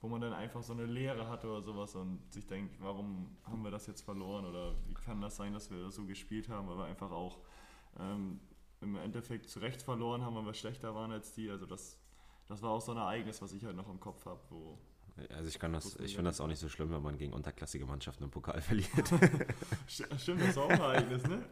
[0.00, 3.62] wo man dann einfach so eine Lehre hat oder sowas und sich denkt, warum haben
[3.62, 6.66] wir das jetzt verloren oder wie kann das sein, dass wir das so gespielt haben,
[6.68, 7.40] weil wir einfach auch
[7.98, 8.40] ähm,
[8.80, 11.50] im Endeffekt zu Recht verloren haben, weil wir schlechter waren als die.
[11.50, 11.98] Also das,
[12.46, 14.78] das war auch so ein Ereignis, was ich halt noch im Kopf habe, wo
[15.34, 17.86] also ich kann das, ich finde das auch nicht so schlimm, wenn man gegen unterklassige
[17.86, 18.88] Mannschaften im Pokal verliert.
[19.86, 21.44] Stimmt, das ist auch ein Ereignis, ne?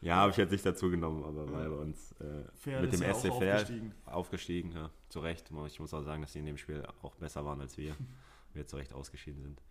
[0.00, 3.14] ja, habe ich jetzt nicht dazu genommen, aber weil bei uns äh, mit dem ja
[3.14, 5.50] SC aufgestiegen, aufgestiegen ja, zu Recht.
[5.66, 7.96] Ich muss auch sagen, dass sie in dem Spiel auch besser waren als wir.
[8.54, 9.62] wir zu Recht ausgeschieden sind.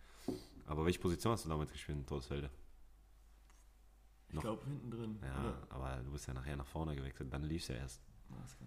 [0.66, 2.50] Aber welche Position hast du damals gespielt in Todesfelde?
[4.32, 5.20] Ich glaube hinten drin.
[5.24, 5.68] Ja, oder?
[5.70, 8.02] aber du bist ja nachher nach vorne gewechselt, dann lief es ja erst.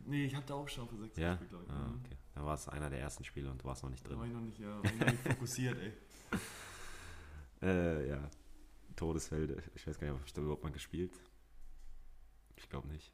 [0.05, 1.37] Nee, ich habe da auch schon für 6 ja?
[1.37, 2.01] gespielt, Ah, mhm.
[2.05, 2.17] okay.
[2.35, 4.15] Da war es einer der ersten Spiele und du warst noch nicht drin.
[4.15, 5.93] Da war ich noch nicht, ja, war ich noch nicht fokussiert, ey.
[7.63, 8.29] Äh, ja.
[8.97, 9.63] Todesfelde.
[9.77, 11.13] Ich weiß gar nicht, habe ich da überhaupt mal gespielt?
[12.57, 13.13] Ich glaube nicht.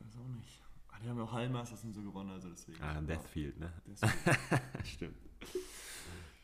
[0.00, 0.62] Ich weiß auch nicht.
[0.88, 2.82] Ah, die haben ja auch Hallmasters und so gewonnen, also deswegen.
[2.82, 3.72] Ah, Deathfield, ne?
[3.86, 4.38] Deathfield.
[4.84, 5.16] Stimmt.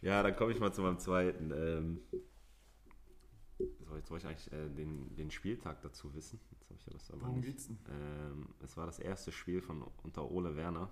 [0.03, 1.51] Ja, dann komme ich mal zu meinem zweiten.
[1.51, 2.01] Ähm,
[3.97, 6.40] jetzt wollte ich eigentlich äh, den, den Spieltag dazu wissen.
[6.51, 7.47] Jetzt habe ich ja das aber Worum nicht.
[7.47, 7.78] geht's denn?
[7.90, 10.90] Ähm, es war das erste Spiel von unter Ole Werner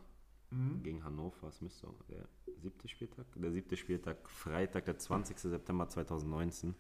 [0.51, 0.83] mhm.
[0.83, 1.49] gegen Hannover.
[1.49, 2.29] Es müsste auch der
[2.59, 3.27] siebte Spieltag.
[3.35, 5.39] Der siebte Spieltag, Freitag, der 20.
[5.39, 6.75] September 2019.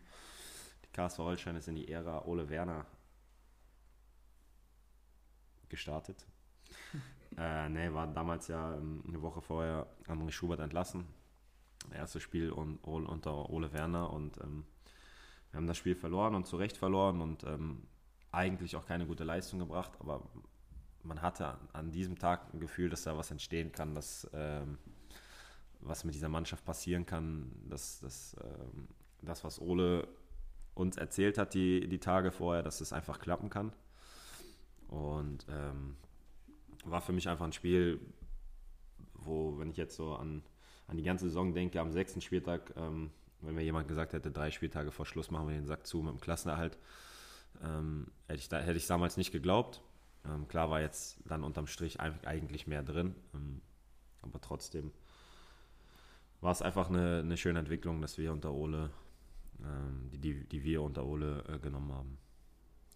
[0.84, 2.86] Die KSV Holstein ist in die Ära Ole Werner
[5.68, 6.26] gestartet.
[7.36, 11.06] äh, ne, war damals ja ähm, eine Woche vorher André Schubert entlassen.
[11.92, 14.64] Erstes Spiel un, unter Ole Werner und ähm,
[15.50, 17.82] wir haben das Spiel verloren und zu Recht verloren und ähm,
[18.32, 20.22] eigentlich auch keine gute Leistung gebracht, aber
[21.02, 24.78] man hatte an diesem Tag ein Gefühl, dass da was entstehen kann, dass ähm,
[25.80, 28.88] was mit dieser Mannschaft passieren kann, dass, dass ähm,
[29.22, 30.06] das, was Ole
[30.74, 33.72] uns erzählt hat die, die Tage vorher, dass es einfach klappen kann.
[34.88, 35.96] Und ähm,
[36.84, 38.00] war für mich einfach ein Spiel,
[39.14, 40.42] wo, wenn ich jetzt so an,
[40.86, 43.10] an die ganze Saison denke, am sechsten Spieltag, ähm,
[43.42, 46.12] wenn mir jemand gesagt hätte, drei Spieltage vor Schluss machen wir den Sack zu mit
[46.12, 46.78] dem Klassenerhalt,
[47.62, 49.82] ähm, hätte ich da, hätte ich damals nicht geglaubt.
[50.24, 53.60] Ähm, klar war jetzt dann unterm Strich eigentlich mehr drin, ähm,
[54.22, 54.92] aber trotzdem
[56.40, 58.90] war es einfach eine, eine, schöne Entwicklung, dass wir unter Ole,
[59.62, 62.18] ähm, die, die, die, wir unter Ole äh, genommen haben.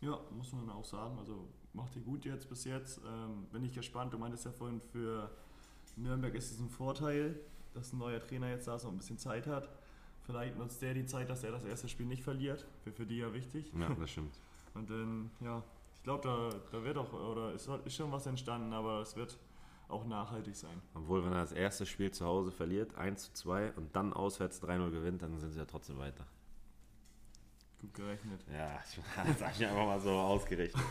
[0.00, 1.18] Ja, muss man auch sagen.
[1.18, 3.00] Also macht ihr gut jetzt bis jetzt.
[3.06, 4.12] Ähm, bin ich gespannt.
[4.12, 5.30] Du meintest ja vorhin, für
[5.96, 7.38] Nürnberg ist es ein Vorteil,
[7.72, 9.68] dass ein neuer Trainer jetzt da so ein bisschen Zeit hat.
[10.26, 12.66] Vielleicht nutzt der die Zeit, dass er das erste Spiel nicht verliert.
[12.84, 13.70] Wäre für die ja wichtig.
[13.78, 14.38] Ja, das stimmt.
[14.74, 15.62] Und dann, ja,
[15.96, 19.38] ich glaube, da, da wird auch, oder ist, ist schon was entstanden, aber es wird
[19.88, 20.80] auch nachhaltig sein.
[20.94, 24.62] Obwohl, wenn er das erste Spiel zu Hause verliert, 1 zu 2 und dann auswärts
[24.62, 26.26] 3-0 gewinnt, dann sind sie ja trotzdem weiter.
[27.80, 28.44] Gut gerechnet.
[28.50, 28.80] Ja,
[29.26, 30.82] das habe ich einfach mal so ausgerechnet.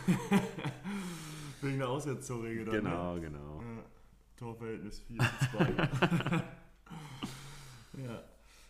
[1.60, 2.74] Wegen der Auswärtstorregel dann.
[2.76, 3.20] Genau, ne?
[3.20, 3.60] genau.
[3.60, 3.84] Ja,
[4.36, 6.44] Torverhältnis 4 zu 2.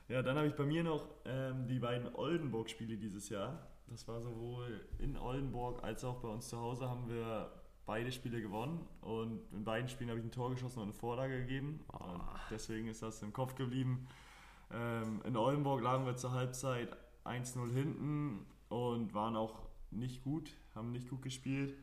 [0.09, 0.23] ja.
[0.23, 3.67] Dann habe ich bei mir noch ähm, die beiden Oldenburg-Spiele dieses Jahr.
[3.89, 7.51] Das war sowohl in Oldenburg als auch bei uns zu Hause haben wir
[7.87, 11.41] beide Spiele gewonnen und in beiden Spielen habe ich ein Tor geschossen und eine Vorlage
[11.41, 11.81] gegeben.
[11.89, 14.07] Und deswegen ist das im Kopf geblieben.
[14.73, 20.93] Ähm, in Oldenburg lagen wir zur Halbzeit 1-0 hinten und waren auch nicht gut, haben
[20.93, 21.75] nicht gut gespielt.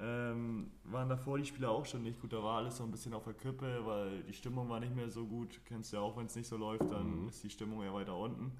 [0.00, 2.32] Ähm, waren davor die Spieler auch schon nicht gut.
[2.32, 5.08] Da war alles so ein bisschen auf der Kippe, weil die Stimmung war nicht mehr
[5.08, 5.60] so gut.
[5.66, 7.28] Kennst du ja auch, wenn es nicht so läuft, dann mhm.
[7.28, 8.52] ist die Stimmung eher weiter unten.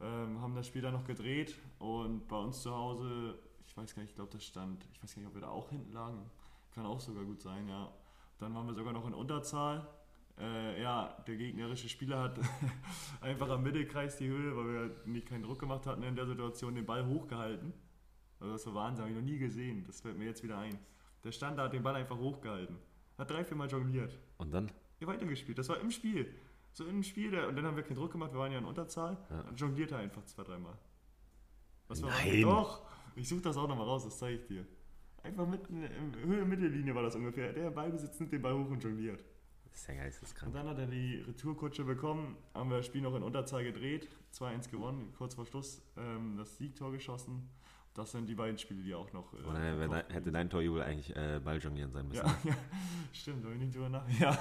[0.00, 4.02] Ähm, haben das Spiel dann noch gedreht und bei uns zu Hause, ich weiß gar
[4.02, 6.30] nicht, ich glaube, das stand, ich weiß gar nicht, ob wir da auch hinten lagen.
[6.74, 7.92] Kann auch sogar gut sein, ja.
[8.38, 9.86] Dann waren wir sogar noch in Unterzahl.
[10.38, 12.38] Äh, ja, der gegnerische Spieler hat
[13.20, 16.74] einfach am Mittelkreis die Höhe, weil wir nicht keinen Druck gemacht hatten in der Situation,
[16.74, 17.72] den Ball hochgehalten
[18.42, 19.84] also das war Wahnsinn, habe ich noch nie gesehen.
[19.86, 20.78] Das fällt mir jetzt wieder ein.
[21.24, 22.76] Der stand da, hat den Ball einfach hochgehalten.
[23.16, 24.18] Hat drei, vier Mal jongliert.
[24.38, 24.70] Und dann?
[25.00, 25.58] Ja, weitergespielt.
[25.58, 26.34] Das war im Spiel.
[26.72, 27.38] So im Spiel.
[27.44, 29.16] Und dann haben wir keinen Druck gemacht, wir waren ja in Unterzahl.
[29.30, 29.42] Ja.
[29.42, 30.76] Dann jongliert er einfach zwei, dreimal.
[31.88, 32.42] Was war Nein.
[32.42, 32.82] Doch!
[33.14, 34.66] Ich suche das auch nochmal raus, das zeige ich dir.
[35.22, 37.52] Einfach mitten in Höhe Mittellinie war das ungefähr.
[37.52, 39.22] Der Ball besitzt den Ball hoch und jongliert.
[39.64, 40.48] Das ist ja geisteskrank.
[40.48, 44.08] Und dann hat er die Retourkutsche bekommen, haben wir das Spiel noch in Unterzahl gedreht,
[44.34, 47.48] 2-1 gewonnen, kurz vor Schluss ähm, das Siegtor geschossen.
[47.94, 49.32] Das sind die beiden Spiele, die auch noch.
[49.34, 52.24] Äh, Oder dein, hätte dein Torjubel eigentlich äh, Balljonglieren sein müssen.
[52.24, 52.56] Ja, ja
[53.12, 54.08] stimmt, habe ich nicht drüber nach.
[54.18, 54.36] Ja,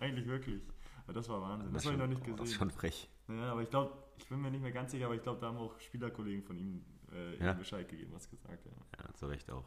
[0.00, 0.60] eigentlich wirklich.
[1.04, 1.72] Aber das war Wahnsinn.
[1.72, 2.36] Das, das habe ich noch nicht gesehen.
[2.36, 3.08] Das ist schon frech.
[3.28, 5.46] Ja, aber ich glaube, ich bin mir nicht mehr ganz sicher, aber ich glaube, da
[5.48, 7.52] haben auch Spielerkollegen von ihm, äh, ja?
[7.52, 8.66] ihm Bescheid gegeben, was gesagt.
[8.66, 8.72] Ja.
[9.04, 9.64] ja, zu Recht auch.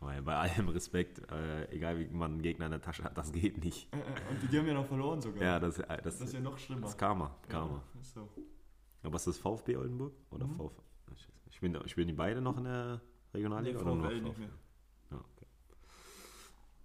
[0.00, 3.30] Weil bei allem Respekt, äh, egal wie man einen Gegner in der Tasche hat, das
[3.30, 3.92] geht nicht.
[3.94, 5.42] Äh, äh, Und die, haben ja noch verloren sogar.
[5.42, 6.82] Ja, das, äh, das, das ist ja noch schlimmer.
[6.82, 7.36] das ist Karma.
[7.48, 7.82] Karma.
[7.94, 8.28] Ja, ist so.
[9.04, 10.56] Aber ist das VfB Oldenburg oder Mhm.
[10.56, 10.82] VfB?
[11.50, 13.00] Spielen, spielen die beide noch in der
[13.34, 14.48] Regionalliga Nee, oder nur VfL nicht mehr.
[15.10, 15.46] Ja, okay.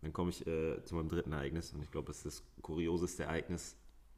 [0.02, 3.24] Dann komme ich äh, zu meinem dritten Ereignis und ich glaube, es ist das kurioseste
[3.24, 3.76] Ereignis.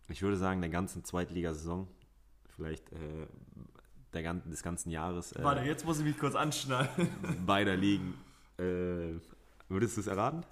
[0.09, 1.87] Ich würde sagen, der ganzen Zweitligasaison,
[2.55, 3.27] vielleicht äh,
[4.13, 6.89] der, gan- des ganzen Jahres äh, Warte, jetzt muss ich mich kurz anschnallen.
[7.45, 8.15] beider Ligen.
[8.57, 9.19] Äh,
[9.69, 10.43] würdest du es erraten?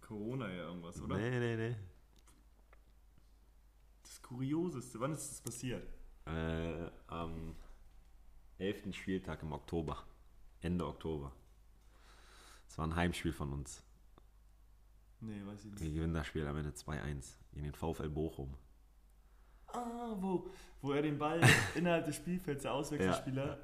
[0.00, 1.16] Corona ja irgendwas, oder?
[1.16, 1.76] Nee, nee, nee.
[4.02, 5.00] Das Kurioseste.
[5.00, 5.86] Wann ist das passiert?
[6.26, 7.54] Äh, am
[8.62, 8.94] 11.
[8.94, 10.04] Spieltag im Oktober.
[10.60, 11.32] Ende Oktober.
[12.68, 13.82] Es war ein Heimspiel von uns.
[15.20, 15.82] Nee, weiß ich nicht.
[15.82, 18.54] Wir gewinnen das Spiel am Ende 2-1 gegen den VfL Bochum.
[19.66, 20.46] Ah, wo,
[20.80, 21.40] wo er den Ball
[21.74, 23.58] innerhalb des Spielfelds, der Auswechselspieler,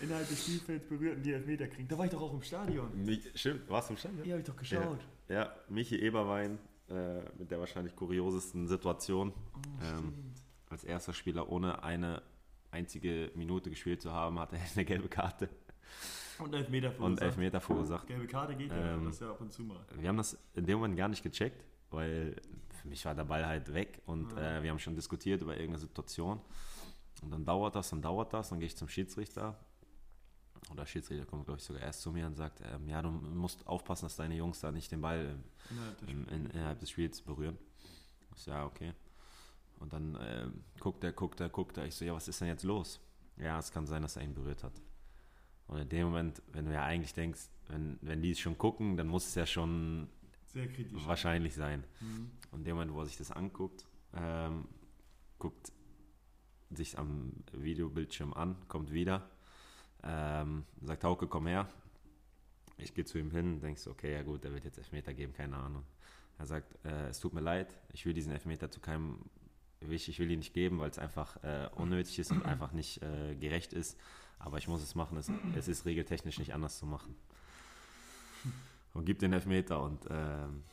[0.00, 1.90] innerhalb des Spielfelds berührt und die Elfmeter kriegt.
[1.90, 3.04] Da war ich doch auch im Stadion.
[3.04, 4.24] Mich, stimmt, warst du im Stadion?
[4.26, 5.00] Ja, hab ich doch geschaut.
[5.28, 9.32] Ja, Michi Eberwein äh, mit der wahrscheinlich kuriosesten Situation.
[9.54, 10.34] Oh, Ähm.
[10.68, 12.22] Als erster Spieler ohne eine
[12.72, 15.48] einzige Minute gespielt zu haben, hat er eine gelbe Karte
[16.38, 17.22] Und Elfmeter und verursacht.
[17.22, 18.06] Elfmeter verursacht.
[18.08, 19.78] Gelbe Karte geht ja, Ähm, das ist ja ab und zu mal.
[19.94, 22.34] Wir haben das in dem Moment gar nicht gecheckt, weil
[22.80, 24.58] für mich war der Ball halt weg und Ja.
[24.58, 26.40] äh, wir haben schon diskutiert über irgendeine Situation.
[27.22, 29.56] Und dann dauert das, dann dauert das, dann gehe ich zum Schiedsrichter.
[30.70, 33.10] Und der Schiedsrichter kommt, glaube ich, sogar erst zu mir und sagt, ähm, ja, du
[33.10, 35.36] musst aufpassen, dass deine Jungs da nicht den Ball
[35.70, 37.58] Innerhalb des im, in, innerhalb des Spiels berühren.
[38.34, 38.92] Ich so, ja, okay.
[39.82, 41.86] Und dann ähm, guckt er, guckt er, guckt er.
[41.86, 43.00] Ich so, ja, was ist denn jetzt los?
[43.36, 44.80] Ja, es kann sein, dass er ihn berührt hat.
[45.66, 48.96] Und in dem Moment, wenn du ja eigentlich denkst, wenn, wenn die es schon gucken,
[48.96, 50.08] dann muss es ja schon
[50.92, 51.84] wahrscheinlich sein.
[52.00, 52.30] Mhm.
[52.52, 54.68] Und in dem Moment, wo er sich das anguckt, ähm,
[55.38, 55.72] guckt
[56.70, 59.28] sich am Videobildschirm an, kommt wieder,
[60.04, 61.68] ähm, sagt Hauke, komm her.
[62.78, 65.56] Ich gehe zu ihm hin, denkst, okay, ja gut, der wird jetzt Elfmeter geben, keine
[65.56, 65.84] Ahnung.
[66.38, 69.18] Er sagt, äh, es tut mir leid, ich will diesen Elfmeter zu keinem,
[69.90, 73.02] ich, ich will ihn nicht geben, weil es einfach äh, unnötig ist und einfach nicht
[73.02, 73.98] äh, gerecht ist.
[74.38, 77.14] Aber ich muss es machen, es, es ist regeltechnisch nicht anders zu machen.
[78.94, 80.64] Und gibt den Elfmeter und ähm,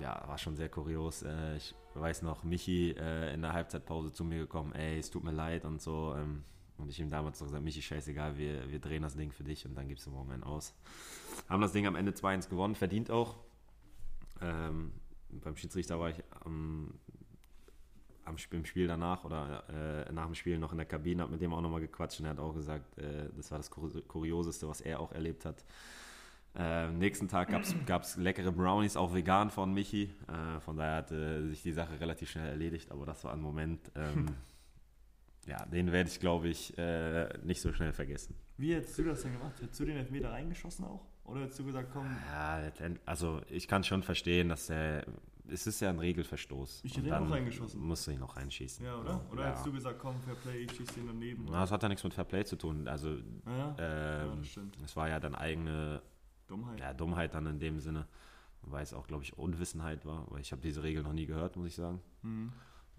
[0.00, 1.22] ja, war schon sehr kurios.
[1.22, 5.24] Äh, ich weiß noch, Michi äh, in der Halbzeitpause zu mir gekommen, ey, es tut
[5.24, 6.14] mir leid und so.
[6.16, 6.44] Ähm,
[6.78, 9.66] und ich ihm damals noch gesagt, Michi, scheißegal, wir, wir drehen das Ding für dich
[9.66, 10.74] und dann gibst du morgen einen aus.
[11.48, 13.36] Haben das Ding am Ende 2-1 gewonnen, verdient auch.
[14.40, 14.92] Ähm,
[15.28, 16.94] beim Schiedsrichter war ich am,
[18.24, 19.64] am Sp- im Spiel danach oder
[20.08, 22.26] äh, nach dem Spiel noch in der Kabine, habe mit dem auch nochmal gequatscht und
[22.26, 25.64] er hat auch gesagt, äh, das war das Kur Kurioseste, was er auch erlebt hat.
[26.56, 27.50] Äh, nächsten Tag
[27.86, 30.12] gab es leckere Brownies, auch vegan von Michi.
[30.28, 33.40] Äh, von daher hat äh, sich die Sache relativ schnell erledigt, aber das war ein
[33.40, 34.26] Moment, ähm,
[35.46, 38.34] ja, den werde ich, glaube ich, äh, nicht so schnell vergessen.
[38.56, 39.60] Wie hättest du das denn gemacht?
[39.60, 41.06] Hättest du den Elfmeter reingeschossen auch?
[41.24, 42.60] Oder hättest du gesagt, komm, Ja,
[43.06, 45.04] also ich kann schon verstehen, dass der,
[45.48, 46.80] es ist ja ein Regelverstoß.
[46.84, 47.80] Ich hätte ihn auch reingeschossen.
[47.80, 48.84] Musst du ihn noch reinschießen.
[48.84, 49.20] ja, oder?
[49.30, 49.48] Oder ja.
[49.50, 51.46] hättest du gesagt, komm, Fair Play, ich schieß den daneben?
[51.50, 52.86] Na, das hat ja nichts mit Fairplay zu tun.
[52.88, 53.74] Also, Ja, ja.
[53.78, 54.76] ja, ähm, das stimmt.
[54.84, 56.02] es war ja dann eigene
[56.46, 56.80] Dummheit.
[56.80, 58.06] ja, Dummheit dann in dem Sinne,
[58.62, 61.56] weil es auch, glaube ich, Unwissenheit war, weil ich habe diese Regel noch nie gehört,
[61.56, 62.00] muss ich sagen.
[62.22, 62.52] Mhm.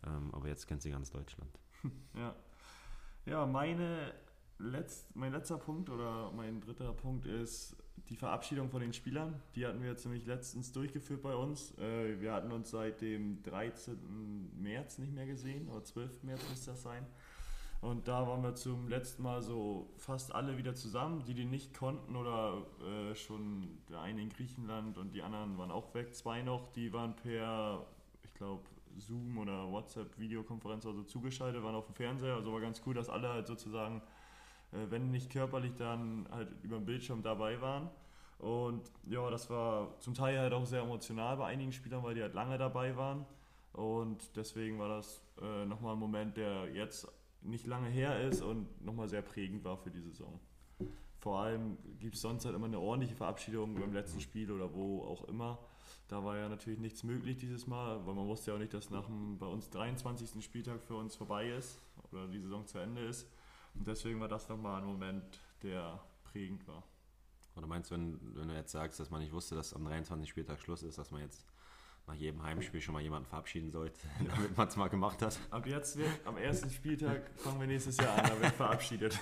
[0.05, 1.51] Ähm, aber jetzt kennt sie ganz Deutschland.
[2.15, 2.35] Ja,
[3.25, 4.13] ja meine
[4.59, 7.75] letzt, mein letzter Punkt oder mein dritter Punkt ist
[8.09, 9.41] die Verabschiedung von den Spielern.
[9.55, 11.77] Die hatten wir jetzt nämlich letztens durchgeführt bei uns.
[11.77, 14.51] Äh, Wir hatten uns seit dem 13.
[14.61, 16.23] März nicht mehr gesehen, oder 12.
[16.23, 17.05] März müsste das sein.
[17.81, 21.73] Und da waren wir zum letzten Mal so fast alle wieder zusammen, die die nicht
[21.73, 26.13] konnten oder äh, schon der eine in Griechenland und die anderen waren auch weg.
[26.13, 27.87] Zwei noch, die waren per,
[28.23, 28.61] ich glaube,
[28.97, 32.35] Zoom oder WhatsApp-Videokonferenz also zugeschaltet, waren auf dem Fernseher.
[32.35, 34.03] Also war ganz cool, dass alle halt sozusagen,
[34.71, 37.89] äh, wenn nicht körperlich, dann halt über den Bildschirm dabei waren.
[38.39, 42.21] Und ja, das war zum Teil halt auch sehr emotional bei einigen Spielern, weil die
[42.21, 43.25] halt lange dabei waren.
[43.73, 47.07] Und deswegen war das äh, nochmal ein Moment, der jetzt
[47.41, 50.39] nicht lange her ist und nochmal sehr prägend war für die Saison.
[51.19, 55.03] Vor allem gibt es sonst halt immer eine ordentliche Verabschiedung beim letzten Spiel oder wo
[55.03, 55.59] auch immer.
[56.07, 58.89] Da war ja natürlich nichts möglich dieses Mal, weil man wusste ja auch nicht, dass
[58.89, 60.43] nach dem bei uns 23.
[60.43, 61.79] Spieltag für uns vorbei ist
[62.11, 63.27] oder die Saison zu Ende ist.
[63.75, 65.23] Und deswegen war das nochmal ein Moment,
[65.63, 66.83] der prägend war.
[67.55, 70.29] Oder meinst du, wenn, wenn du jetzt sagst, dass man nicht wusste, dass am 23.
[70.29, 71.45] Spieltag Schluss ist, dass man jetzt
[72.07, 73.99] nach jedem Heimspiel schon mal jemanden verabschieden sollte,
[74.35, 75.37] damit man es mal gemacht hat?
[75.49, 79.19] Ab jetzt wird, am ersten Spieltag fangen wir nächstes Jahr an, da wird verabschiedet.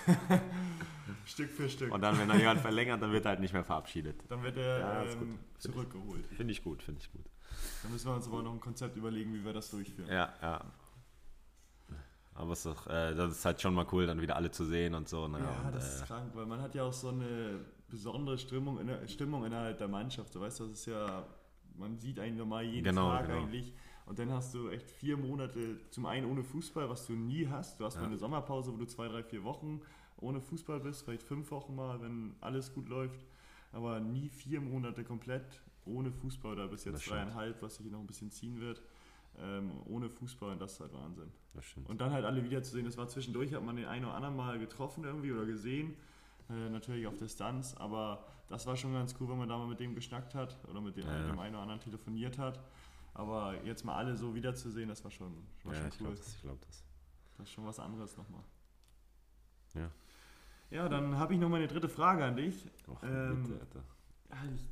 [1.25, 1.91] Stück für Stück.
[1.93, 4.23] Und dann, wenn er jemand verlängert, dann wird er halt nicht mehr verabschiedet.
[4.29, 5.39] Dann wird er Ja, ähm, gut.
[5.59, 6.25] zurückgeholt.
[6.27, 7.25] Finde ich gut, finde ich gut.
[7.83, 10.09] Dann müssen wir uns aber noch ein Konzept überlegen, wie wir das durchführen.
[10.09, 10.65] Ja, ja.
[12.39, 14.65] Aber es ist doch, äh, das ist halt schon mal cool, dann wieder alle zu
[14.65, 15.27] sehen und so.
[15.27, 15.39] Ne?
[15.39, 17.59] Ja, und, das ist äh, krank, weil man hat ja auch so eine
[17.89, 20.33] besondere Stimmung, inner- Stimmung innerhalb der Mannschaft.
[20.33, 21.25] Du weißt, das ist ja,
[21.77, 23.39] man sieht einen normal jeden Genau, Tag genau.
[23.43, 23.73] eigentlich.
[24.05, 27.79] Und dann hast du echt vier Monate zum einen ohne Fußball, was du nie hast.
[27.79, 28.01] Du hast Ja.
[28.01, 29.81] mal eine Sommerpause, wo du zwei, drei, vier Wochen
[30.17, 33.19] ohne Fußball bist, vielleicht fünf Wochen mal, wenn alles gut läuft.
[33.71, 38.07] Aber nie vier Monate komplett ohne Fußball oder bis jetzt dreieinhalb, was sich noch ein
[38.07, 38.81] bisschen ziehen wird.
[39.41, 41.31] Ähm, ohne Fußball, und das ist halt Wahnsinn.
[41.87, 44.59] Und dann halt alle wiederzusehen, das war zwischendurch, hat man den einen oder anderen mal
[44.59, 45.95] getroffen irgendwie oder gesehen,
[46.49, 49.79] äh, natürlich auf Distanz, aber das war schon ganz cool, wenn man da mal mit
[49.79, 51.27] dem geschnackt hat oder mit dem, Ja, ja.
[51.27, 52.59] dem einen oder anderen telefoniert hat.
[53.13, 55.33] Aber jetzt mal alle so wiederzusehen, das war schon,
[55.63, 56.05] war ja, schon ich cool.
[56.07, 56.33] glaube das.
[56.35, 56.83] Ich glaub das.
[57.37, 58.43] Das ist schon was anderes nochmal.
[59.73, 59.89] Ja.
[60.71, 62.67] Ja, dann habe ich noch meine dritte Frage an dich.
[62.87, 63.83] Och, Ähm, bitte, Alter.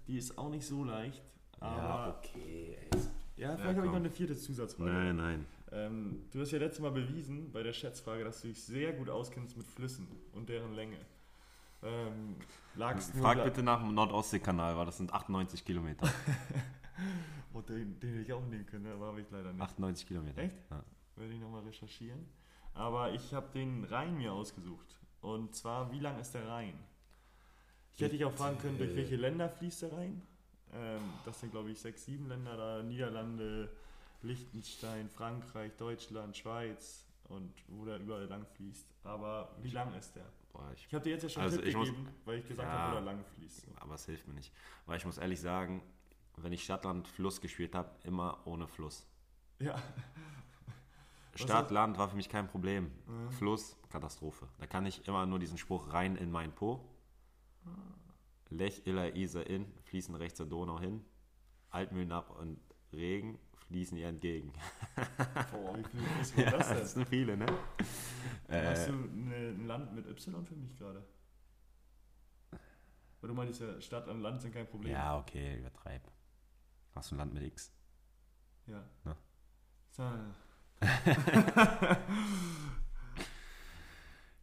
[0.07, 1.23] Die ist auch nicht so leicht,
[1.59, 2.77] aber Ja, okay.
[3.37, 4.91] Ja, vielleicht Ja, habe ich noch eine vierte Zusatzfrage.
[4.91, 5.45] Nein, nein.
[5.71, 9.09] Ähm, du hast ja letztes Mal bewiesen bei der Schätzfrage, dass du dich sehr gut
[9.09, 10.97] auskennst mit Flüssen und deren Länge.
[11.83, 12.35] Ähm,
[12.75, 16.09] lagst Frag bitte nach dem Nordostseekanal, weil das sind 98 Kilometer.
[17.53, 19.61] Oh, den, den hätte ich auch nehmen können, aber habe ich leider nicht.
[19.61, 20.41] 98 Kilometer.
[20.41, 20.55] Echt?
[20.69, 20.83] Ja.
[21.15, 22.25] Werde ich nochmal recherchieren.
[22.73, 24.99] Aber ich habe den Rhein mir ausgesucht.
[25.21, 26.73] Und zwar, wie lang ist der Rhein?
[27.93, 30.21] Ich hätte dich auch fragen können, durch welche Länder fließt der Rhein?
[30.73, 32.83] Ähm, das sind, glaube ich, sechs, sieben Länder da.
[32.83, 33.69] Niederlande,
[34.21, 38.85] Liechtenstein, Frankreich, Deutschland, Schweiz und wo der überall lang fließt.
[39.03, 40.25] Aber wie lang ist der?
[40.51, 42.47] Boah, ich, Ich habe dir jetzt ja schon Also Tipp ich muss- gegeben, weil ich
[42.47, 42.77] gesagt Ja.
[42.79, 43.61] habe, wo der lang fließt.
[43.61, 43.67] So.
[43.79, 44.51] aber es hilft mir nicht.
[44.85, 45.81] Weil ich muss ehrlich sagen,
[46.37, 49.05] wenn ich Stadtland Fluss gespielt habe, immer ohne Fluss.
[49.59, 49.75] Ja,
[51.35, 52.91] Stadt, Land war für mich kein Problem.
[53.05, 53.31] Mhm.
[53.31, 54.47] Fluss, Katastrophe.
[54.57, 56.83] Da kann ich immer nur diesen Spruch rein in mein Po.
[58.49, 61.03] Lech, Iller, Isar in, fließen rechts der Donau hin.
[61.69, 62.59] Altmühlen ab und
[62.93, 63.37] Regen
[63.67, 64.53] fließen ihr entgegen.
[65.51, 66.77] boah, wie viel ist ja, das denn?
[66.79, 67.45] das sind viele, ne?
[68.49, 71.03] Hast Äh, du eine, ein Land mit Y für mich gerade?
[73.19, 74.93] Weil du meinst ja, Stadt und Land sind kein Problem.
[74.93, 76.01] ja, okay, übertreib.
[76.95, 77.73] Hast du ein Land mit X?
[78.67, 78.83] Ja.
[79.91, 80.03] So,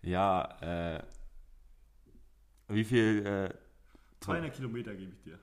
[0.02, 0.44] Ja,
[0.96, 1.02] äh,
[2.68, 3.54] wie viel, äh,
[4.24, 5.38] 200 Kilometer gebe ich dir.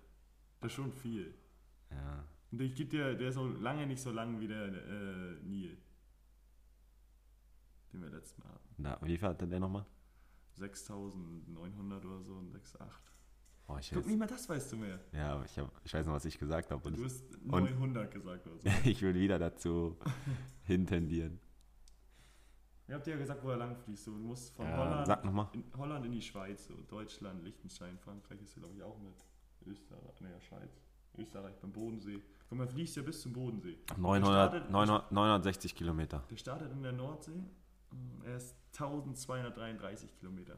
[0.59, 1.33] Das ist schon viel.
[1.89, 5.35] ja, Und ich gebe dir, der ist so lange nicht so lang wie der äh,
[5.43, 5.77] Nil.
[7.93, 8.69] Den wir letztes Mal hatten.
[8.77, 9.85] na, wie viel hatte der nochmal?
[10.53, 12.85] 6900 oder so und 6,8.
[13.67, 14.99] Oh, ich, Guck, nicht mal das weißt du mehr.
[15.13, 16.91] ja, aber ich, hab, ich weiß noch, was ich gesagt habe.
[16.91, 18.67] Du hast 900 gesagt oder so.
[18.89, 19.97] ich will wieder dazu
[20.63, 21.39] hintendieren.
[22.87, 24.07] Ihr habt ja gesagt, wo er lang fließt.
[24.07, 25.47] Du musst von Ja, Holland, sag nochmal.
[25.53, 29.13] in, Holland in die Schweiz, so Deutschland, Liechtenstein, Frankreich ist ja glaube ich auch mit.
[29.65, 30.81] Österreich, ne, Schweiz.
[31.17, 32.19] Österreich beim Bodensee.
[32.49, 33.77] Guck mal, fließt ja bis zum Bodensee.
[33.97, 36.23] 900, startet- 900, 960 Kilometer.
[36.29, 37.43] Der startet in der Nordsee.
[38.25, 40.57] Er ist 1233 Kilometer.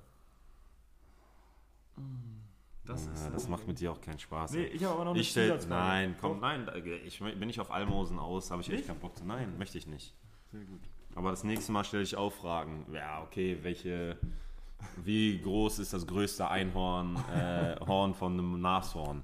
[2.86, 4.52] Das ist ja, das macht mit dir auch keinen Spaß.
[4.54, 6.68] Nee, ich habe aber noch ich stell, nein, komm, nein,
[7.06, 8.88] ich bin nicht auf Almosen aus, habe ich echt Nicht?
[8.88, 9.26] keinen Bock zu.
[9.26, 10.14] Nein, möchte ich nicht.
[10.52, 10.82] Sehr gut.
[11.16, 12.86] Aber das nächste Mal stelle ich auch Fragen.
[12.92, 14.18] Ja, okay, welche,
[15.04, 19.24] wie groß ist das größte Einhorn, äh, Horn von einem Nashorn?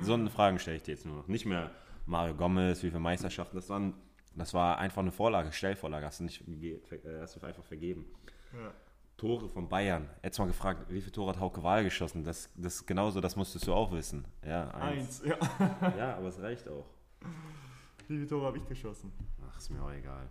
[0.00, 1.28] So eine Fragen stelle ich dir jetzt nur noch.
[1.28, 1.70] Nicht mehr
[2.06, 3.56] Mario Gomez, wie viele Meisterschaften.
[3.56, 3.94] Das, waren,
[4.34, 6.06] das war einfach eine Vorlage, Stellvorlage.
[6.06, 6.80] Hast du nicht äh,
[7.20, 8.06] hast du einfach vergeben.
[8.52, 8.72] Ja.
[9.16, 10.08] Tore von Bayern.
[10.22, 12.24] Jetzt mal gefragt, wie viele Tore hat Hauke Wahl geschossen?
[12.24, 14.24] Das, das genauso, das musstest du auch wissen.
[14.44, 15.22] Ja, eins.
[15.22, 15.94] Eins, ja.
[15.96, 16.86] Ja, aber es reicht auch.
[18.08, 19.12] Wie viele Tore habe ich geschossen?
[19.48, 20.28] Ach, ist mir auch egal.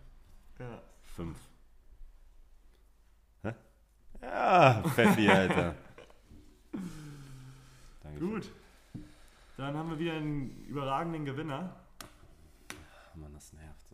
[0.60, 0.82] Ja.
[1.16, 1.38] Fünf.
[3.44, 3.54] Hä?
[4.22, 5.76] Ja, Pfeffi, Alter.
[8.02, 8.20] Danke.
[8.20, 8.52] Gut.
[9.58, 11.76] Dann haben wir wieder einen überragenden Gewinner.
[13.14, 13.92] Mann, das nervt.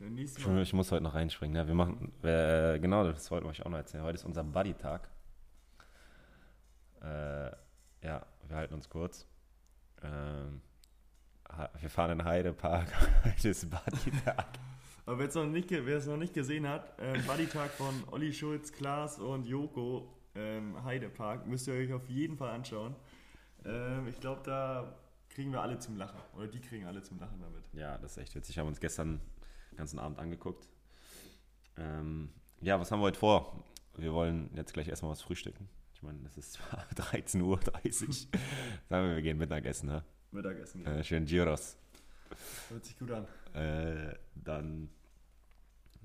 [0.00, 0.24] Ey.
[0.24, 1.56] Ich, ich muss heute noch reinspringen.
[1.56, 4.02] Ja, wir machen, äh, genau, das wollte ich auch noch erzählen.
[4.02, 5.08] Heute ist unser Buddy-Tag.
[7.00, 7.50] Äh,
[8.02, 9.24] ja, wir halten uns kurz.
[10.02, 10.62] Ähm,
[11.80, 12.88] wir fahren in Heidepark.
[13.24, 14.58] Heute ist Buddy-Tag.
[15.08, 19.46] Aber wer es noch, noch nicht gesehen hat, ähm, Buddy-Tag von Olli Schulz, Klaas und
[19.46, 22.94] Joko ähm, Heidepark, müsst ihr euch auf jeden Fall anschauen.
[23.64, 25.00] Ähm, ich glaube, da
[25.30, 26.20] kriegen wir alle zum Lachen.
[26.36, 27.64] Oder die kriegen alle zum Lachen damit.
[27.72, 28.56] Ja, das ist echt witzig.
[28.56, 29.18] Wir haben uns gestern
[29.70, 30.68] den ganzen Abend angeguckt.
[31.78, 32.28] Ähm,
[32.60, 33.64] ja, was haben wir heute vor?
[33.96, 35.70] Wir wollen jetzt gleich erstmal was frühstücken.
[35.94, 37.58] Ich meine, es ist zwar 13.30 Uhr.
[37.62, 39.88] Sagen wir, wir gehen Mittagessen.
[39.88, 40.04] Ne?
[40.32, 40.84] Mittagessen.
[40.84, 40.96] Ja.
[40.96, 41.78] Äh, schön Gyros.
[42.68, 43.26] Hört sich gut an.
[43.54, 44.90] Äh, dann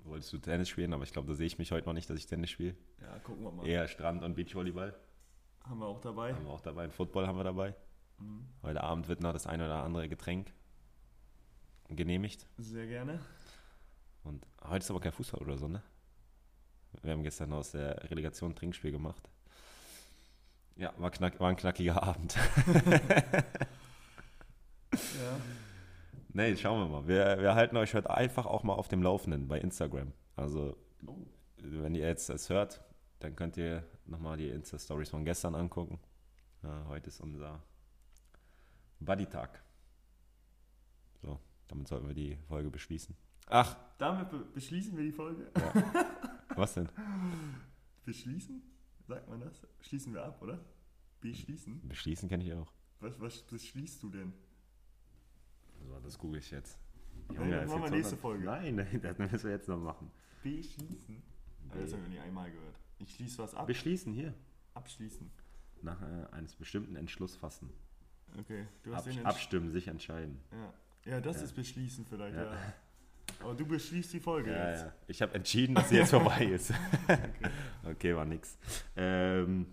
[0.03, 2.17] wolltest du Tennis spielen, aber ich glaube, da sehe ich mich heute noch nicht, dass
[2.17, 2.75] ich Tennis spiele.
[3.01, 3.65] Ja, gucken wir mal.
[3.67, 4.93] Eher Strand- und Beachvolleyball
[5.63, 6.33] Haben wir auch dabei.
[6.33, 6.89] haben wir auch dabei.
[6.89, 7.75] Football haben wir dabei.
[8.19, 8.45] Mhm.
[8.63, 10.53] Heute Abend wird noch das eine oder andere Getränk
[11.89, 12.47] genehmigt.
[12.57, 13.19] Sehr gerne.
[14.23, 15.81] Und heute ist aber kein Fußball oder so, ne?
[17.01, 19.29] Wir haben gestern aus der Relegation ein Trinkspiel gemacht.
[20.75, 22.35] Ja, war, knack, war ein knackiger Abend.
[24.93, 25.01] Ja.
[26.33, 27.07] Nee, schauen wir mal.
[27.07, 30.13] Wir, wir halten euch heute einfach auch mal auf dem Laufenden bei Instagram.
[30.35, 30.75] Also,
[31.05, 31.17] Oh.
[31.57, 32.83] wenn ihr jetzt das hört,
[33.19, 35.99] dann könnt ihr nochmal die Insta-Stories von gestern angucken.
[36.63, 37.61] Ja, heute ist unser
[38.99, 39.63] Buddy-Tag.
[41.21, 43.15] So, damit sollten wir die Folge beschließen.
[43.47, 45.51] Ach, Damit be beschließen wir die Folge.
[46.55, 46.89] was denn?
[48.05, 48.61] Beschließen?
[49.07, 49.67] Sagt man das?
[49.81, 50.59] Schließen wir ab, oder?
[51.21, 51.87] Beschließen?
[51.87, 52.71] Beschließen kenne ich auch.
[53.01, 54.33] Was, was beschließt du denn?
[55.87, 56.77] So, das google ich jetzt.
[57.29, 58.45] Nein, das ist machen wir nächste Folge.
[58.45, 60.11] Nein, das müssen wir jetzt noch machen.
[60.43, 61.21] Beschließen?
[61.69, 62.75] Aber das haben wir nicht einmal gehört.
[62.99, 63.67] Ich schließe was ab.
[63.67, 64.33] Beschließen hier.
[64.73, 65.29] Abschließen.
[65.81, 67.69] Nach äh, eines bestimmten Entschluss fassen.
[68.39, 70.39] Okay, du hast Ab, den Entsch- abstimmen, sich entscheiden.
[70.51, 71.43] Ja, ja das Ja.
[71.43, 72.43] ist beschließen vielleicht, ja.
[72.53, 72.73] Ja.
[73.41, 74.83] Aber du beschließt die Folge Ja, jetzt.
[74.83, 74.93] ja.
[75.07, 76.71] Ich habe entschieden, dass sie jetzt vorbei ist.
[77.07, 77.19] Okay.
[77.85, 78.57] Okay, war nix.
[78.95, 79.67] Ähm,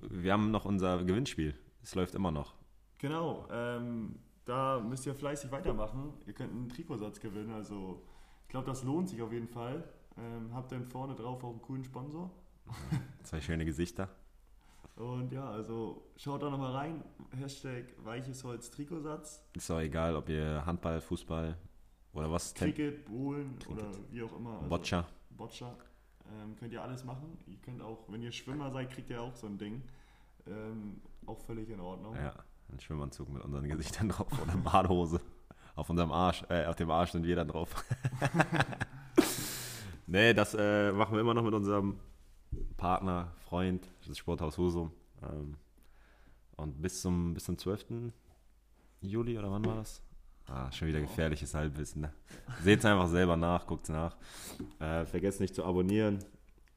[0.00, 1.54] wir haben noch unser Gewinnspiel.
[1.82, 2.54] Es läuft immer noch.
[2.98, 4.16] Genau, ähm,
[4.48, 6.14] da müsst ihr fleißig weitermachen.
[6.26, 8.02] Ihr könnt einen Trikotsatz gewinnen, also
[8.42, 9.84] ich glaube, das lohnt sich auf jeden Fall.
[10.16, 12.30] Ähm, habt dann vorne drauf auch einen coolen Sponsor.
[13.22, 14.08] Zwei schöne Gesichter.
[14.96, 17.04] Und ja, also schaut da nochmal rein.
[17.36, 19.44] Hashtag weiches Holz Trikotsatz.
[19.54, 21.56] Ist auch egal, ob ihr Handball, Fußball
[22.14, 22.54] oder was.
[22.54, 24.56] Cricket, Bohlen oder wie auch immer.
[24.56, 25.06] Also Boccia.
[25.30, 25.76] Boccia.
[26.42, 27.38] Ähm, könnt ihr alles machen.
[27.46, 29.82] Ihr könnt auch, wenn ihr Schwimmer seid, kriegt ihr auch so ein Ding.
[30.46, 32.16] Ähm, auch völlig in Ordnung.
[32.16, 32.34] Ja,
[32.70, 35.20] ein Schwimmanzug mit unseren Gesichtern drauf oder Badehose.
[35.74, 37.84] Auf unserem Arsch, äh, auf dem Arsch sind wir dann drauf.
[40.06, 42.00] nee, das äh, machen wir immer noch mit unserem
[42.76, 44.90] Partner, Freund, das Sporthaus Husum.
[45.22, 45.56] Ähm,
[46.56, 48.12] und bis zum, bis zum 12.
[49.00, 50.02] Juli oder wann war das?
[50.46, 52.02] Ah, schon wieder gefährliches Halbwissen.
[52.02, 52.12] Ne?
[52.62, 54.16] Seht es einfach selber nach, guckt nach.
[54.80, 56.18] Äh, vergesst nicht zu abonnieren,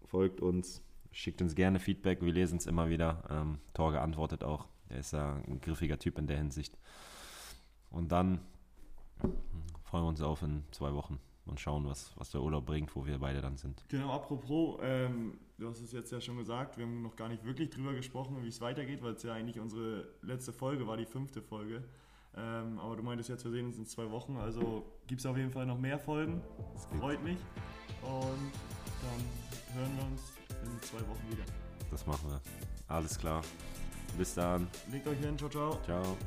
[0.05, 3.23] folgt uns, schickt uns gerne Feedback, wir lesen es immer wieder.
[3.29, 4.67] Ähm, Torge antwortet auch.
[4.91, 6.77] Der ist ja ein griffiger Typ in der Hinsicht.
[7.89, 8.41] Und dann
[9.83, 13.05] freuen wir uns auf in zwei Wochen und schauen, was, was der Urlaub bringt, wo
[13.05, 13.83] wir beide dann sind.
[13.87, 17.45] Genau, apropos, ähm, du hast es jetzt ja schon gesagt, wir haben noch gar nicht
[17.45, 21.05] wirklich drüber gesprochen, wie es weitergeht, weil es ja eigentlich unsere letzte Folge war, die
[21.05, 21.83] fünfte Folge.
[22.35, 25.37] Ähm, aber du meintest jetzt, wir sehen uns in zwei Wochen, also gibt es auf
[25.37, 26.41] jeden Fall noch mehr Folgen.
[26.73, 27.37] Das freut mich.
[28.01, 28.51] Und
[29.01, 30.33] dann hören wir uns
[30.63, 31.43] in zwei Wochen wieder.
[31.89, 32.41] Das machen wir.
[32.87, 33.41] Alles klar.
[34.17, 34.67] Bis dann.
[34.91, 35.79] Legt euch hin, ciao, ciao.
[35.85, 36.17] Ciao.